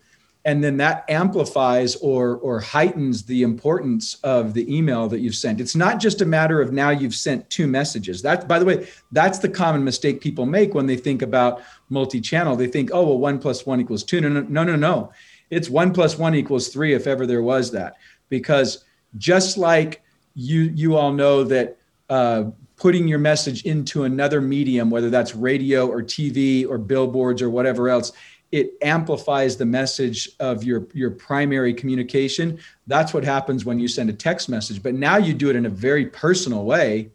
and 0.44 0.62
then 0.62 0.76
that 0.76 1.04
amplifies 1.08 1.96
or 1.96 2.36
or 2.36 2.60
heightens 2.60 3.24
the 3.24 3.42
importance 3.42 4.18
of 4.22 4.54
the 4.54 4.72
email 4.72 5.08
that 5.08 5.18
you've 5.18 5.34
sent. 5.34 5.60
It's 5.60 5.74
not 5.74 5.98
just 5.98 6.20
a 6.20 6.26
matter 6.26 6.62
of 6.62 6.72
now 6.72 6.90
you've 6.90 7.16
sent 7.16 7.50
two 7.50 7.66
messages. 7.66 8.22
That 8.22 8.46
by 8.46 8.60
the 8.60 8.64
way 8.64 8.86
that's 9.10 9.40
the 9.40 9.48
common 9.48 9.82
mistake 9.82 10.20
people 10.20 10.46
make 10.46 10.74
when 10.74 10.86
they 10.86 10.96
think 10.96 11.22
about 11.22 11.60
multi-channel. 11.88 12.54
They 12.54 12.68
think 12.68 12.90
oh 12.92 13.02
well 13.02 13.18
one 13.18 13.40
plus 13.40 13.66
one 13.66 13.80
equals 13.80 14.04
two. 14.04 14.20
No 14.20 14.28
no 14.28 14.62
no 14.62 14.76
no. 14.76 15.12
It's 15.50 15.68
one 15.68 15.92
plus 15.92 16.18
one 16.18 16.36
equals 16.36 16.68
three 16.68 16.94
if 16.94 17.08
ever 17.08 17.26
there 17.26 17.42
was 17.42 17.72
that. 17.72 17.96
Because 18.28 18.84
just 19.18 19.58
like 19.58 20.04
you 20.40 20.62
you 20.74 20.96
all 20.96 21.12
know 21.12 21.44
that 21.44 21.76
uh, 22.08 22.44
putting 22.76 23.06
your 23.06 23.18
message 23.18 23.64
into 23.64 24.04
another 24.04 24.40
medium 24.40 24.90
whether 24.90 25.10
that's 25.10 25.34
radio 25.34 25.86
or 25.86 26.02
tv 26.02 26.66
or 26.66 26.78
billboards 26.78 27.42
or 27.42 27.50
whatever 27.50 27.88
else 27.88 28.12
it 28.52 28.72
amplifies 28.82 29.56
the 29.56 29.66
message 29.66 30.30
of 30.40 30.64
your 30.64 30.88
your 30.92 31.10
primary 31.10 31.72
communication. 31.72 32.58
That's 32.88 33.14
what 33.14 33.22
happens 33.22 33.64
when 33.64 33.78
you 33.78 33.86
send 33.86 34.10
a 34.10 34.12
text 34.12 34.48
message 34.48 34.82
but 34.82 34.94
now 34.94 35.18
you 35.18 35.34
do 35.34 35.50
it 35.50 35.56
in 35.56 35.66
a 35.66 35.70
very 35.70 36.06
personal 36.06 36.64
way 36.64 37.10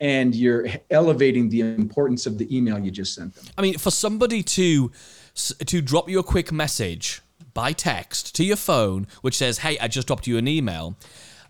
and 0.00 0.34
you're 0.34 0.66
elevating 0.90 1.48
the 1.48 1.60
importance 1.60 2.26
of 2.26 2.36
the 2.36 2.54
email 2.54 2.78
you 2.78 2.90
just 2.90 3.14
sent 3.14 3.34
them. 3.34 3.44
I 3.56 3.62
mean 3.62 3.78
for 3.78 3.90
somebody 3.90 4.42
to 4.42 4.90
to 5.66 5.80
drop 5.82 6.08
you 6.08 6.18
a 6.18 6.24
quick 6.24 6.50
message 6.50 7.22
by 7.54 7.72
text 7.72 8.34
to 8.34 8.44
your 8.44 8.56
phone 8.56 9.06
which 9.22 9.36
says 9.36 9.58
hey 9.58 9.78
i 9.78 9.88
just 9.88 10.06
dropped 10.06 10.26
you 10.26 10.36
an 10.36 10.46
email 10.46 10.96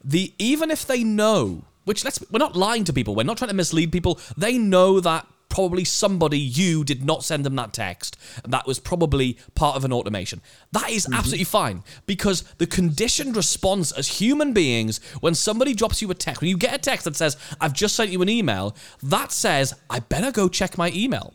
the 0.06 0.32
even 0.38 0.70
if 0.70 0.86
they 0.86 1.02
know 1.04 1.64
which 1.84 2.04
let's 2.04 2.22
we're 2.30 2.38
not 2.38 2.56
lying 2.56 2.84
to 2.84 2.92
people 2.92 3.14
we're 3.14 3.25
not 3.25 3.36
trying 3.36 3.50
to 3.50 3.54
mislead 3.54 3.92
people. 3.92 4.18
They 4.36 4.56
know 4.56 5.00
that 5.00 5.26
probably 5.48 5.84
somebody 5.84 6.38
you 6.38 6.84
did 6.84 7.04
not 7.04 7.25
send 7.25 7.44
them 7.44 7.56
that 7.56 7.72
text. 7.72 8.16
That 8.46 8.66
was 8.66 8.78
probably 8.78 9.38
part 9.54 9.76
of 9.76 9.84
an 9.84 9.92
automation. 9.92 10.42
That 10.72 10.90
is 10.90 11.04
mm-hmm. 11.04 11.14
absolutely 11.14 11.44
fine 11.44 11.82
because 12.06 12.42
the 12.58 12.66
conditioned 12.66 13.36
response 13.36 13.92
as 13.92 14.08
human 14.20 14.52
beings 14.52 15.00
when 15.20 15.34
somebody 15.34 15.75
drops 15.75 16.02
you 16.02 16.10
a 16.10 16.14
text 16.14 16.40
when 16.40 16.50
you 16.50 16.58
get 16.58 16.75
a 16.75 16.78
text 16.78 17.04
that 17.04 17.16
says 17.16 17.36
i've 17.60 17.72
just 17.72 17.96
sent 17.96 18.10
you 18.10 18.20
an 18.22 18.28
email 18.28 18.76
that 19.02 19.32
says 19.32 19.75
i 19.90 19.98
better 19.98 20.30
go 20.30 20.48
check 20.48 20.76
my 20.76 20.90
email 20.94 21.32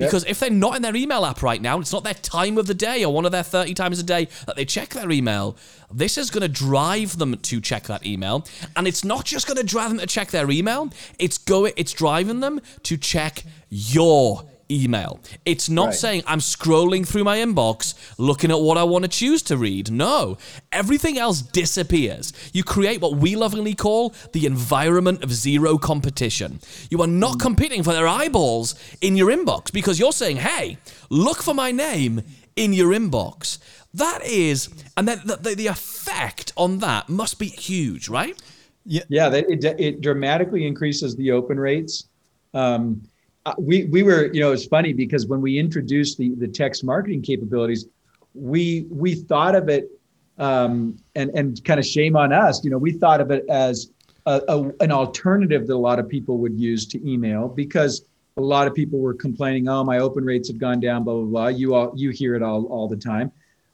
because 0.00 0.24
yep. 0.24 0.30
if 0.30 0.40
they're 0.40 0.50
not 0.50 0.74
in 0.76 0.82
their 0.82 0.96
email 0.96 1.24
app 1.24 1.42
right 1.42 1.60
now, 1.60 1.78
it's 1.78 1.92
not 1.92 2.04
their 2.04 2.14
time 2.14 2.58
of 2.58 2.66
the 2.66 2.74
day 2.74 3.04
or 3.04 3.12
one 3.12 3.26
of 3.26 3.32
their 3.32 3.42
30 3.42 3.74
times 3.74 3.98
a 3.98 4.02
day 4.02 4.28
that 4.46 4.56
they 4.56 4.64
check 4.64 4.90
their 4.90 5.10
email, 5.10 5.56
this 5.92 6.16
is 6.16 6.30
going 6.30 6.42
to 6.42 6.48
drive 6.48 7.18
them 7.18 7.36
to 7.36 7.60
check 7.60 7.84
that 7.84 8.04
email. 8.06 8.46
And 8.76 8.88
it's 8.88 9.04
not 9.04 9.24
just 9.24 9.46
going 9.46 9.58
to 9.58 9.64
drive 9.64 9.90
them 9.90 9.98
to 9.98 10.06
check 10.06 10.30
their 10.30 10.50
email, 10.50 10.90
it's 11.18 11.38
going 11.38 11.74
it's 11.76 11.92
driving 11.92 12.40
them 12.40 12.60
to 12.84 12.96
check 12.96 13.44
your 13.68 14.49
email. 14.70 15.20
It's 15.44 15.68
not 15.68 15.86
right. 15.86 15.94
saying 15.94 16.22
I'm 16.26 16.38
scrolling 16.38 17.06
through 17.06 17.24
my 17.24 17.38
inbox 17.38 17.94
looking 18.18 18.50
at 18.50 18.60
what 18.60 18.78
I 18.78 18.84
want 18.84 19.04
to 19.04 19.08
choose 19.08 19.42
to 19.42 19.56
read. 19.56 19.90
No, 19.90 20.38
everything 20.72 21.18
else 21.18 21.42
disappears. 21.42 22.32
You 22.52 22.64
create 22.64 23.00
what 23.00 23.16
we 23.16 23.36
lovingly 23.36 23.74
call 23.74 24.14
the 24.32 24.46
environment 24.46 25.24
of 25.24 25.32
zero 25.32 25.78
competition. 25.78 26.60
You 26.90 27.02
are 27.02 27.06
not 27.06 27.36
mm. 27.36 27.40
competing 27.40 27.82
for 27.82 27.92
their 27.92 28.08
eyeballs 28.08 28.74
in 29.00 29.16
your 29.16 29.30
inbox 29.30 29.72
because 29.72 29.98
you're 29.98 30.12
saying, 30.12 30.36
hey, 30.36 30.78
look 31.08 31.42
for 31.42 31.54
my 31.54 31.72
name 31.72 32.22
in 32.56 32.72
your 32.72 32.92
inbox. 32.92 33.58
That 33.94 34.24
is, 34.24 34.68
and 34.96 35.08
then 35.08 35.20
the, 35.24 35.36
the, 35.36 35.54
the 35.54 35.66
effect 35.66 36.52
on 36.56 36.78
that 36.78 37.08
must 37.08 37.38
be 37.38 37.46
huge, 37.46 38.08
right? 38.08 38.40
Yeah, 38.86 39.02
yeah. 39.08 39.32
It, 39.32 39.64
it 39.64 40.00
dramatically 40.00 40.66
increases 40.66 41.16
the 41.16 41.32
open 41.32 41.58
rates. 41.58 42.06
Um, 42.54 43.02
uh, 43.46 43.54
we 43.58 43.84
we 43.84 44.02
were 44.02 44.32
you 44.32 44.40
know 44.40 44.52
it's 44.52 44.66
funny 44.66 44.92
because 44.92 45.26
when 45.26 45.40
we 45.40 45.58
introduced 45.58 46.18
the 46.18 46.34
the 46.36 46.48
text 46.48 46.84
marketing 46.84 47.22
capabilities 47.22 47.86
we 48.34 48.86
we 48.90 49.14
thought 49.14 49.54
of 49.54 49.68
it 49.68 49.90
um, 50.38 50.96
and 51.14 51.30
and 51.30 51.64
kind 51.64 51.80
of 51.80 51.86
shame 51.86 52.16
on 52.16 52.32
us 52.32 52.62
you 52.64 52.70
know 52.70 52.78
we 52.78 52.92
thought 52.92 53.20
of 53.20 53.30
it 53.30 53.44
as 53.48 53.90
a, 54.26 54.42
a, 54.48 54.62
an 54.80 54.92
alternative 54.92 55.66
that 55.66 55.74
a 55.74 55.76
lot 55.76 55.98
of 55.98 56.08
people 56.08 56.38
would 56.38 56.58
use 56.58 56.86
to 56.86 57.10
email 57.10 57.48
because 57.48 58.04
a 58.36 58.40
lot 58.40 58.66
of 58.66 58.74
people 58.74 58.98
were 58.98 59.14
complaining 59.14 59.68
oh 59.68 59.84
my 59.84 59.98
open 59.98 60.24
rates 60.24 60.48
have 60.48 60.58
gone 60.58 60.80
down 60.80 61.04
blah 61.04 61.14
blah 61.14 61.24
blah. 61.24 61.48
You 61.48 61.74
all 61.74 61.92
you 61.96 62.10
hear 62.10 62.34
it 62.34 62.42
all 62.42 62.66
all 62.66 62.88
the 62.88 62.96
time. 62.96 63.32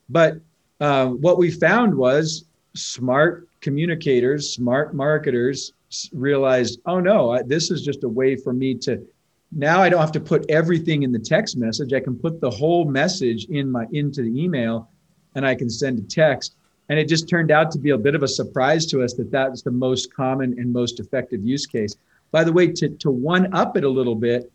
But 0.08 0.40
uh, 0.80 1.08
what 1.08 1.38
we 1.38 1.50
found 1.50 1.94
was 1.94 2.44
smart 2.74 3.48
communicators 3.60 4.54
smart 4.54 4.94
marketers 4.94 5.72
realized 6.12 6.78
oh 6.86 7.00
no 7.00 7.30
I, 7.30 7.42
this 7.42 7.70
is 7.70 7.82
just 7.82 8.04
a 8.04 8.08
way 8.08 8.36
for 8.36 8.52
me 8.52 8.74
to 8.74 9.04
now 9.52 9.82
I 9.82 9.88
don't 9.88 10.00
have 10.00 10.12
to 10.12 10.20
put 10.20 10.44
everything 10.50 11.02
in 11.02 11.12
the 11.12 11.18
text 11.18 11.56
message. 11.56 11.92
I 11.92 12.00
can 12.00 12.16
put 12.16 12.40
the 12.40 12.50
whole 12.50 12.84
message 12.84 13.46
in 13.46 13.70
my 13.70 13.86
into 13.92 14.22
the 14.22 14.42
email, 14.42 14.90
and 15.34 15.46
I 15.46 15.54
can 15.54 15.70
send 15.70 15.98
a 15.98 16.02
text. 16.02 16.56
And 16.88 16.98
it 16.98 17.08
just 17.08 17.28
turned 17.28 17.50
out 17.50 17.70
to 17.72 17.78
be 17.78 17.90
a 17.90 17.98
bit 17.98 18.14
of 18.14 18.22
a 18.22 18.28
surprise 18.28 18.86
to 18.86 19.02
us 19.02 19.14
that 19.14 19.30
that 19.32 19.50
was 19.50 19.62
the 19.62 19.70
most 19.70 20.12
common 20.14 20.54
and 20.58 20.72
most 20.72 21.00
effective 21.00 21.44
use 21.44 21.66
case. 21.66 21.96
By 22.30 22.44
the 22.44 22.52
way, 22.52 22.68
to 22.68 22.88
to 22.88 23.10
one 23.10 23.52
up 23.54 23.76
it 23.76 23.84
a 23.84 23.88
little 23.88 24.14
bit, 24.14 24.50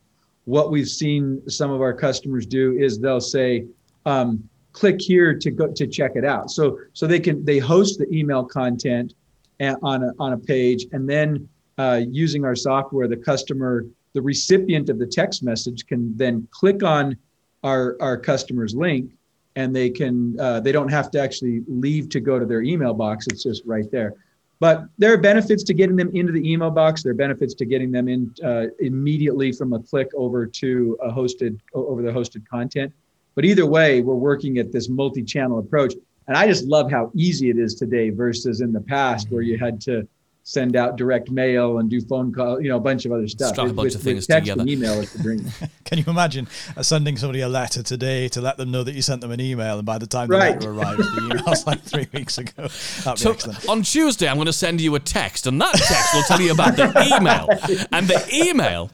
what 0.45 0.71
we've 0.71 0.87
seen 0.87 1.41
some 1.49 1.71
of 1.71 1.81
our 1.81 1.93
customers 1.93 2.45
do 2.45 2.77
is 2.77 2.99
they'll 2.99 3.21
say, 3.21 3.65
um, 4.05 4.47
"Click 4.73 5.01
here 5.01 5.37
to 5.37 5.51
go 5.51 5.67
to 5.67 5.87
check 5.87 6.15
it 6.15 6.25
out." 6.25 6.51
So 6.51 6.79
so 6.93 7.07
they 7.07 7.19
can 7.19 7.43
they 7.45 7.59
host 7.59 7.97
the 7.97 8.13
email 8.13 8.43
content 8.43 9.13
on 9.59 10.03
a 10.03 10.11
on 10.19 10.33
a 10.33 10.37
page, 10.37 10.85
and 10.91 11.09
then 11.09 11.47
uh, 11.77 12.01
using 12.09 12.45
our 12.45 12.55
software, 12.55 13.07
the 13.07 13.17
customer 13.17 13.85
the 14.13 14.21
recipient 14.21 14.89
of 14.89 14.99
the 14.99 15.05
text 15.05 15.43
message 15.43 15.85
can 15.87 16.15
then 16.17 16.47
click 16.51 16.83
on 16.83 17.17
our, 17.63 17.95
our 18.01 18.17
customer's 18.17 18.75
link 18.75 19.11
and 19.55 19.75
they 19.75 19.89
can 19.89 20.39
uh, 20.39 20.59
they 20.59 20.71
don't 20.71 20.89
have 20.89 21.11
to 21.11 21.19
actually 21.19 21.61
leave 21.67 22.09
to 22.09 22.19
go 22.19 22.39
to 22.39 22.45
their 22.45 22.61
email 22.61 22.93
box. 22.93 23.27
It's 23.27 23.43
just 23.43 23.63
right 23.65 23.89
there. 23.91 24.15
But 24.59 24.85
there 24.97 25.11
are 25.11 25.17
benefits 25.17 25.63
to 25.63 25.73
getting 25.73 25.95
them 25.95 26.11
into 26.13 26.31
the 26.31 26.49
email 26.49 26.69
box. 26.69 27.01
There 27.03 27.11
are 27.11 27.15
benefits 27.15 27.53
to 27.55 27.65
getting 27.65 27.91
them 27.91 28.07
in 28.07 28.33
uh, 28.43 28.67
immediately 28.79 29.51
from 29.51 29.73
a 29.73 29.79
click 29.79 30.07
over 30.15 30.45
to 30.45 30.97
a 31.01 31.11
hosted 31.11 31.59
over 31.73 32.01
the 32.01 32.11
hosted 32.11 32.47
content. 32.47 32.93
But 33.35 33.43
either 33.43 33.65
way 33.65 34.01
we're 34.01 34.15
working 34.15 34.57
at 34.57 34.71
this 34.71 34.87
multi-channel 34.87 35.59
approach. 35.59 35.95
And 36.27 36.37
i 36.37 36.47
just 36.47 36.65
love 36.65 36.91
how 36.91 37.11
easy 37.15 37.49
it 37.49 37.57
is 37.57 37.75
today 37.75 38.09
versus 38.09 38.61
in 38.61 38.71
the 38.71 38.79
past 38.81 39.31
where 39.31 39.41
you 39.41 39.57
had 39.57 39.81
to 39.81 40.07
send 40.43 40.75
out 40.75 40.97
direct 40.97 41.29
mail 41.29 41.77
and 41.77 41.89
do 41.89 42.01
phone 42.01 42.33
call, 42.33 42.61
you 42.61 42.69
know, 42.69 42.77
a 42.77 42.79
bunch 42.79 43.05
of 43.05 43.11
other 43.11 43.27
stuff. 43.27 43.53
Strap 43.53 43.67
a 43.67 43.73
bunch 43.73 43.85
with, 43.85 43.95
of 43.95 44.01
things 44.01 44.27
together. 44.27 44.63
email 44.67 44.93
is 44.93 45.11
to 45.13 45.19
bring. 45.19 45.45
Can 45.85 45.99
you 45.99 46.05
imagine 46.07 46.47
uh, 46.75 46.83
sending 46.83 47.17
somebody 47.17 47.41
a 47.41 47.49
letter 47.49 47.83
today 47.83 48.27
to 48.29 48.41
let 48.41 48.57
them 48.57 48.71
know 48.71 48.83
that 48.83 48.93
you 48.93 49.01
sent 49.01 49.21
them 49.21 49.31
an 49.31 49.39
email, 49.39 49.77
and 49.77 49.85
by 49.85 49.97
the 49.97 50.07
time 50.07 50.29
the 50.29 50.37
right. 50.37 50.55
letter 50.55 50.71
arrives, 50.71 50.97
the 50.97 51.31
email's 51.31 51.67
like 51.67 51.81
three 51.81 52.07
weeks 52.13 52.37
ago. 52.37 52.67
so 52.67 53.31
excellent. 53.31 53.69
on 53.69 53.83
Tuesday, 53.83 54.27
I'm 54.27 54.37
going 54.37 54.47
to 54.47 54.53
send 54.53 54.81
you 54.81 54.95
a 54.95 54.99
text, 54.99 55.47
and 55.47 55.61
that 55.61 55.73
text 55.73 56.13
will 56.13 56.23
tell 56.23 56.41
you 56.41 56.51
about 56.51 56.75
the 56.75 56.87
email, 57.17 57.47
and 57.91 58.07
the 58.07 58.27
email. 58.33 58.89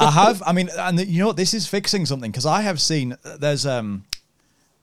I 0.00 0.10
have. 0.10 0.42
I 0.44 0.52
mean, 0.52 0.70
and 0.76 0.98
the, 0.98 1.06
you 1.06 1.22
know, 1.22 1.32
this 1.32 1.54
is 1.54 1.66
fixing 1.66 2.06
something 2.06 2.30
because 2.30 2.46
I 2.46 2.62
have 2.62 2.80
seen 2.80 3.16
uh, 3.24 3.36
there's 3.36 3.66
um 3.66 4.04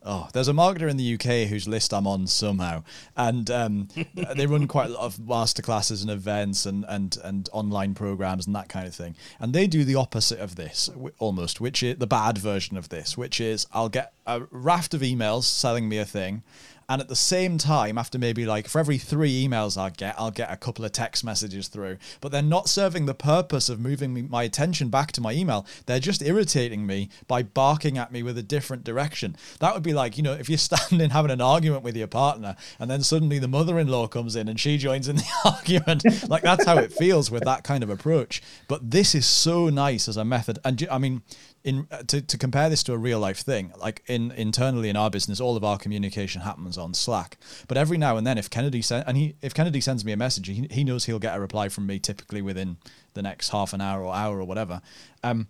Oh, 0.09 0.29
there's 0.31 0.47
a 0.47 0.53
marketer 0.53 0.89
in 0.89 0.95
the 0.95 1.15
UK 1.15 1.49
whose 1.49 1.67
list 1.67 1.93
I'm 1.93 2.07
on 2.07 2.27
somehow, 2.27 2.83
and 3.17 3.51
um, 3.51 3.89
they 4.35 4.47
run 4.47 4.65
quite 4.65 4.89
a 4.89 4.93
lot 4.93 5.03
of 5.03 5.17
masterclasses 5.17 6.01
and 6.01 6.09
events 6.09 6.65
and, 6.65 6.85
and 6.87 7.17
and 7.23 7.49
online 7.51 7.93
programs 7.93 8.47
and 8.47 8.55
that 8.55 8.69
kind 8.69 8.87
of 8.87 8.95
thing. 8.95 9.15
And 9.37 9.51
they 9.51 9.67
do 9.67 9.83
the 9.83 9.95
opposite 9.95 10.39
of 10.39 10.55
this 10.55 10.89
almost, 11.19 11.59
which 11.59 11.83
is 11.83 11.97
the 11.97 12.07
bad 12.07 12.37
version 12.37 12.77
of 12.77 12.87
this, 12.87 13.17
which 13.17 13.41
is 13.41 13.67
I'll 13.73 13.89
get 13.89 14.13
a 14.25 14.43
raft 14.49 14.93
of 14.93 15.01
emails 15.01 15.43
selling 15.43 15.89
me 15.89 15.97
a 15.97 16.05
thing. 16.05 16.41
And 16.89 17.01
at 17.01 17.10
the 17.10 17.15
same 17.17 17.58
time, 17.58 17.98
after 17.98 18.17
maybe 18.17 18.46
like 18.46 18.70
for 18.70 18.79
every 18.79 18.98
three 18.98 19.46
emails 19.46 19.77
I 19.77 19.89
get, 19.89 20.15
I'll 20.17 20.32
get 20.32 20.51
a 20.51 20.56
couple 20.56 20.86
of 20.86 20.94
text 20.94 21.22
messages 21.24 21.67
through. 21.67 21.98
But 22.22 22.32
they're 22.32 22.41
not 22.41 22.70
serving 22.70 23.06
the 23.06 23.13
purpose 23.13 23.67
of 23.67 23.79
moving 23.79 24.29
my 24.29 24.44
attention 24.44 24.88
back 24.88 25.12
to 25.13 25.22
my 25.22 25.34
email. 25.34 25.65
They're 25.86 26.00
just 26.00 26.22
irritating 26.22 26.88
me 26.88 27.10
by 27.27 27.44
barking 27.44 27.98
at 27.98 28.13
me 28.13 28.24
with 28.24 28.38
a 28.38 28.44
different 28.44 28.86
direction. 28.86 29.36
That 29.60 29.74
would 29.74 29.84
be 29.84 29.94
like, 29.94 30.15
you 30.15 30.24
know, 30.24 30.32
if 30.34 30.48
you're 30.48 30.58
standing 30.67 31.10
having 31.10 31.32
an 31.32 31.41
argument 31.41 31.84
with 31.84 31.98
your 31.98 32.08
partner 32.08 32.56
and 32.79 32.89
then 32.89 33.03
suddenly 33.03 33.39
the 33.39 33.50
mother 33.50 33.79
in 33.79 33.88
law 33.89 34.08
comes 34.08 34.38
in 34.38 34.48
and 34.48 34.58
she 34.58 34.77
joins 34.77 35.10
in 35.10 35.17
the 35.17 35.32
argument. 35.46 36.06
like 36.29 36.44
that's 36.44 36.65
how 36.65 36.77
it 36.77 36.94
feels 36.94 37.29
with 37.29 37.44
that 37.44 37.65
kind 37.65 37.84
of 37.84 37.89
approach. 37.89 38.41
But 38.70 38.91
this 38.91 39.13
is 39.13 39.25
so 39.25 39.67
nice 39.67 40.08
as 40.08 40.15
a 40.15 40.24
method. 40.24 40.60
And 40.63 40.88
I 40.89 41.00
mean, 41.00 41.22
in 41.67 41.86
uh, 41.91 41.97
to, 42.07 42.21
to 42.21 42.38
compare 42.38 42.69
this 42.69 42.81
to 42.81 42.93
a 42.93 42.97
real 42.97 43.19
life 43.19 43.39
thing 43.39 43.74
like 43.77 44.01
in 44.07 44.31
internally 44.31 44.88
in 44.88 44.95
our 44.95 45.09
business 45.09 45.41
all 45.41 45.57
of 45.57 45.65
our 45.65 45.77
communication 45.77 46.41
happens 46.41 46.77
on 46.77 46.93
slack. 46.93 47.38
But 47.67 47.77
every 47.77 47.97
now 47.97 48.15
and 48.15 48.25
then 48.25 48.38
if 48.38 48.50
kennedy 48.50 48.81
send 48.81 49.03
and 49.05 49.17
he 49.17 49.36
if 49.41 49.53
kennedy 49.53 49.81
sends 49.81 50.05
me 50.05 50.13
a 50.13 50.17
message 50.17 50.47
he, 50.47 50.65
he 50.71 50.86
knows 50.86 51.05
he'll 51.05 51.19
get 51.19 51.36
a 51.36 51.41
reply 51.41 51.67
from 51.67 51.86
me 51.86 52.00
typically 52.00 52.41
within 52.41 52.77
the 53.15 53.21
next 53.21 53.50
half 53.50 53.74
an 53.74 53.81
hour 53.81 54.01
or 54.01 54.15
hour 54.15 54.39
or 54.39 54.45
whatever. 54.45 54.81
Um 55.24 55.50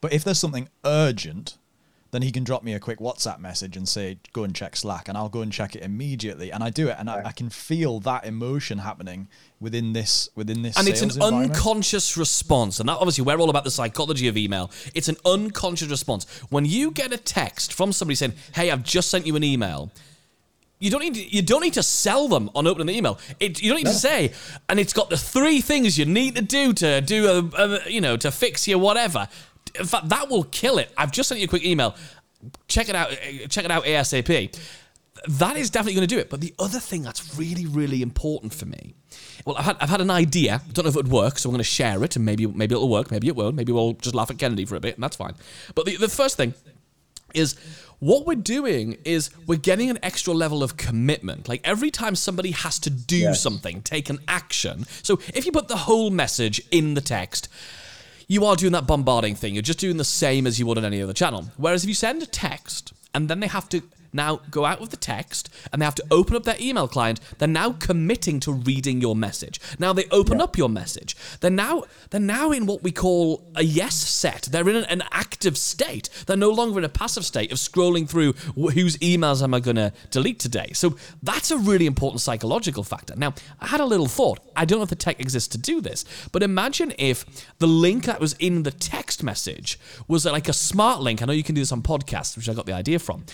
but 0.00 0.14
if 0.14 0.24
there's 0.24 0.38
something 0.38 0.68
urgent 0.86 1.58
then 2.12 2.20
he 2.20 2.30
can 2.30 2.44
drop 2.44 2.62
me 2.62 2.74
a 2.74 2.78
quick 2.78 2.98
WhatsApp 2.98 3.40
message 3.40 3.74
and 3.74 3.88
say, 3.88 4.18
go 4.34 4.44
and 4.44 4.54
check 4.54 4.76
Slack, 4.76 5.08
and 5.08 5.16
I'll 5.16 5.30
go 5.30 5.40
and 5.40 5.50
check 5.50 5.74
it 5.74 5.82
immediately. 5.82 6.52
And 6.52 6.62
I 6.62 6.68
do 6.68 6.88
it, 6.88 6.96
and 6.98 7.08
I, 7.08 7.22
I 7.24 7.32
can 7.32 7.48
feel 7.48 8.00
that 8.00 8.26
emotion 8.26 8.78
happening 8.78 9.28
within 9.60 9.94
this 9.94 10.28
within 10.36 10.60
this. 10.60 10.78
And 10.78 10.86
it's 10.86 11.00
an 11.00 11.22
unconscious 11.22 12.18
response, 12.18 12.80
and 12.80 12.88
that 12.90 12.98
obviously 12.98 13.24
we're 13.24 13.38
all 13.38 13.48
about 13.48 13.64
the 13.64 13.70
psychology 13.70 14.28
of 14.28 14.36
email. 14.36 14.70
It's 14.94 15.08
an 15.08 15.16
unconscious 15.24 15.88
response 15.88 16.26
when 16.50 16.66
you 16.66 16.90
get 16.90 17.14
a 17.14 17.16
text 17.16 17.72
from 17.72 17.92
somebody 17.92 18.16
saying, 18.16 18.34
"Hey, 18.54 18.70
I've 18.70 18.84
just 18.84 19.10
sent 19.10 19.26
you 19.26 19.34
an 19.34 19.42
email." 19.42 19.90
You 20.80 20.90
don't 20.90 21.00
need 21.00 21.14
to, 21.14 21.22
you 21.22 21.42
don't 21.42 21.60
need 21.60 21.74
to 21.74 21.82
sell 21.82 22.26
them 22.26 22.50
on 22.56 22.66
opening 22.66 22.88
the 22.88 22.96
email. 22.96 23.16
It, 23.38 23.62
you 23.62 23.68
don't 23.70 23.78
need 23.78 23.84
no. 23.84 23.92
to 23.92 23.96
say, 23.96 24.32
and 24.68 24.80
it's 24.80 24.92
got 24.92 25.10
the 25.10 25.16
three 25.16 25.60
things 25.60 25.96
you 25.96 26.04
need 26.04 26.34
to 26.34 26.42
do 26.42 26.72
to 26.72 27.00
do 27.00 27.28
a, 27.56 27.62
a 27.62 27.88
you 27.88 28.00
know 28.00 28.16
to 28.16 28.32
fix 28.32 28.66
your 28.66 28.78
whatever. 28.78 29.28
In 29.78 29.86
fact, 29.86 30.08
that 30.08 30.28
will 30.28 30.44
kill 30.44 30.78
it. 30.78 30.92
I've 30.96 31.12
just 31.12 31.28
sent 31.28 31.40
you 31.40 31.46
a 31.46 31.48
quick 31.48 31.64
email. 31.64 31.94
Check 32.68 32.88
it 32.88 32.94
out. 32.94 33.12
Eh, 33.12 33.16
eh, 33.42 33.46
check 33.48 33.64
it 33.64 33.70
out 33.70 33.84
ASAP. 33.84 34.58
That 35.28 35.56
is 35.56 35.70
definitely 35.70 35.94
going 35.94 36.08
to 36.08 36.14
do 36.14 36.18
it. 36.18 36.30
But 36.30 36.40
the 36.40 36.54
other 36.58 36.80
thing 36.80 37.02
that's 37.02 37.36
really, 37.38 37.66
really 37.66 38.02
important 38.02 38.52
for 38.52 38.66
me, 38.66 38.94
well, 39.44 39.56
I've 39.56 39.64
had, 39.64 39.76
I've 39.80 39.90
had 39.90 40.00
an 40.00 40.10
idea. 40.10 40.54
I 40.54 40.72
don't 40.72 40.84
know 40.84 40.88
if 40.88 40.96
it 40.96 41.04
would 41.04 41.08
work, 41.08 41.38
so 41.38 41.48
I'm 41.48 41.52
going 41.52 41.58
to 41.58 41.64
share 41.64 42.02
it, 42.02 42.16
and 42.16 42.24
maybe 42.24 42.46
maybe 42.46 42.74
it'll 42.74 42.88
work. 42.88 43.10
Maybe 43.10 43.28
it 43.28 43.36
won't. 43.36 43.54
Maybe 43.54 43.72
we'll 43.72 43.92
just 43.94 44.14
laugh 44.14 44.30
at 44.30 44.38
Kennedy 44.38 44.64
for 44.64 44.76
a 44.76 44.80
bit, 44.80 44.94
and 44.94 45.02
that's 45.02 45.16
fine. 45.16 45.34
But 45.74 45.86
the, 45.86 45.96
the 45.96 46.08
first 46.08 46.36
thing 46.36 46.54
is 47.34 47.56
what 47.98 48.26
we're 48.26 48.34
doing 48.34 48.96
is 49.04 49.30
we're 49.46 49.58
getting 49.58 49.88
an 49.88 49.98
extra 50.02 50.34
level 50.34 50.62
of 50.62 50.76
commitment. 50.76 51.48
Like 51.48 51.60
every 51.62 51.90
time 51.90 52.16
somebody 52.16 52.50
has 52.50 52.78
to 52.80 52.90
do 52.90 53.16
yes. 53.16 53.40
something, 53.40 53.80
take 53.82 54.10
an 54.10 54.18
action. 54.26 54.86
So 55.02 55.20
if 55.34 55.46
you 55.46 55.52
put 55.52 55.68
the 55.68 55.76
whole 55.76 56.10
message 56.10 56.60
in 56.72 56.94
the 56.94 57.00
text, 57.00 57.48
you 58.32 58.46
are 58.46 58.56
doing 58.56 58.72
that 58.72 58.86
bombarding 58.86 59.34
thing. 59.34 59.54
You're 59.54 59.60
just 59.60 59.78
doing 59.78 59.98
the 59.98 60.04
same 60.04 60.46
as 60.46 60.58
you 60.58 60.64
would 60.64 60.78
on 60.78 60.86
any 60.86 61.02
other 61.02 61.12
channel. 61.12 61.50
Whereas 61.58 61.84
if 61.84 61.88
you 61.88 61.94
send 61.94 62.22
a 62.22 62.26
text 62.26 62.94
and 63.12 63.28
then 63.28 63.40
they 63.40 63.46
have 63.46 63.68
to 63.68 63.82
now 64.12 64.40
go 64.50 64.64
out 64.64 64.80
with 64.80 64.90
the 64.90 64.96
text 64.96 65.48
and 65.72 65.80
they 65.80 65.84
have 65.84 65.94
to 65.96 66.04
open 66.10 66.36
up 66.36 66.44
their 66.44 66.56
email 66.60 66.88
client. 66.88 67.20
They're 67.38 67.48
now 67.48 67.72
committing 67.72 68.40
to 68.40 68.52
reading 68.52 69.00
your 69.00 69.16
message. 69.16 69.60
Now 69.78 69.92
they 69.92 70.06
open 70.10 70.38
yeah. 70.38 70.44
up 70.44 70.58
your 70.58 70.68
message. 70.68 71.16
They're 71.40 71.50
now 71.50 71.84
they're 72.10 72.20
now 72.20 72.52
in 72.52 72.66
what 72.66 72.82
we 72.82 72.92
call 72.92 73.44
a 73.54 73.62
yes 73.62 73.94
set. 73.94 74.42
They're 74.50 74.68
in 74.68 74.76
an, 74.76 74.84
an 74.84 75.02
active 75.10 75.56
state. 75.56 76.08
They're 76.26 76.36
no 76.36 76.50
longer 76.50 76.78
in 76.78 76.84
a 76.84 76.88
passive 76.88 77.24
state 77.24 77.52
of 77.52 77.58
scrolling 77.58 78.08
through 78.08 78.32
whose 78.54 78.96
emails 78.98 79.42
am 79.42 79.54
I 79.54 79.60
going 79.60 79.76
to 79.76 79.92
delete 80.10 80.38
today. 80.38 80.70
So 80.72 80.96
that's 81.22 81.50
a 81.50 81.58
really 81.58 81.86
important 81.86 82.20
psychological 82.20 82.84
factor. 82.84 83.14
Now 83.16 83.34
I 83.60 83.68
had 83.68 83.80
a 83.80 83.86
little 83.86 84.06
thought. 84.06 84.40
I 84.54 84.64
don't 84.64 84.78
know 84.78 84.84
if 84.84 84.90
the 84.90 84.96
tech 84.96 85.20
exists 85.20 85.48
to 85.48 85.58
do 85.58 85.80
this, 85.80 86.04
but 86.32 86.42
imagine 86.42 86.92
if 86.98 87.24
the 87.58 87.66
link 87.66 88.04
that 88.04 88.20
was 88.20 88.34
in 88.34 88.62
the 88.62 88.70
text 88.70 89.22
message 89.22 89.78
was 90.08 90.24
like 90.24 90.48
a 90.48 90.52
smart 90.52 91.00
link. 91.00 91.22
I 91.22 91.26
know 91.26 91.32
you 91.32 91.42
can 91.42 91.54
do 91.54 91.62
this 91.62 91.72
on 91.72 91.82
podcasts, 91.82 92.36
which 92.36 92.48
I 92.48 92.54
got 92.54 92.66
the 92.66 92.72
idea 92.72 92.98
from 92.98 93.24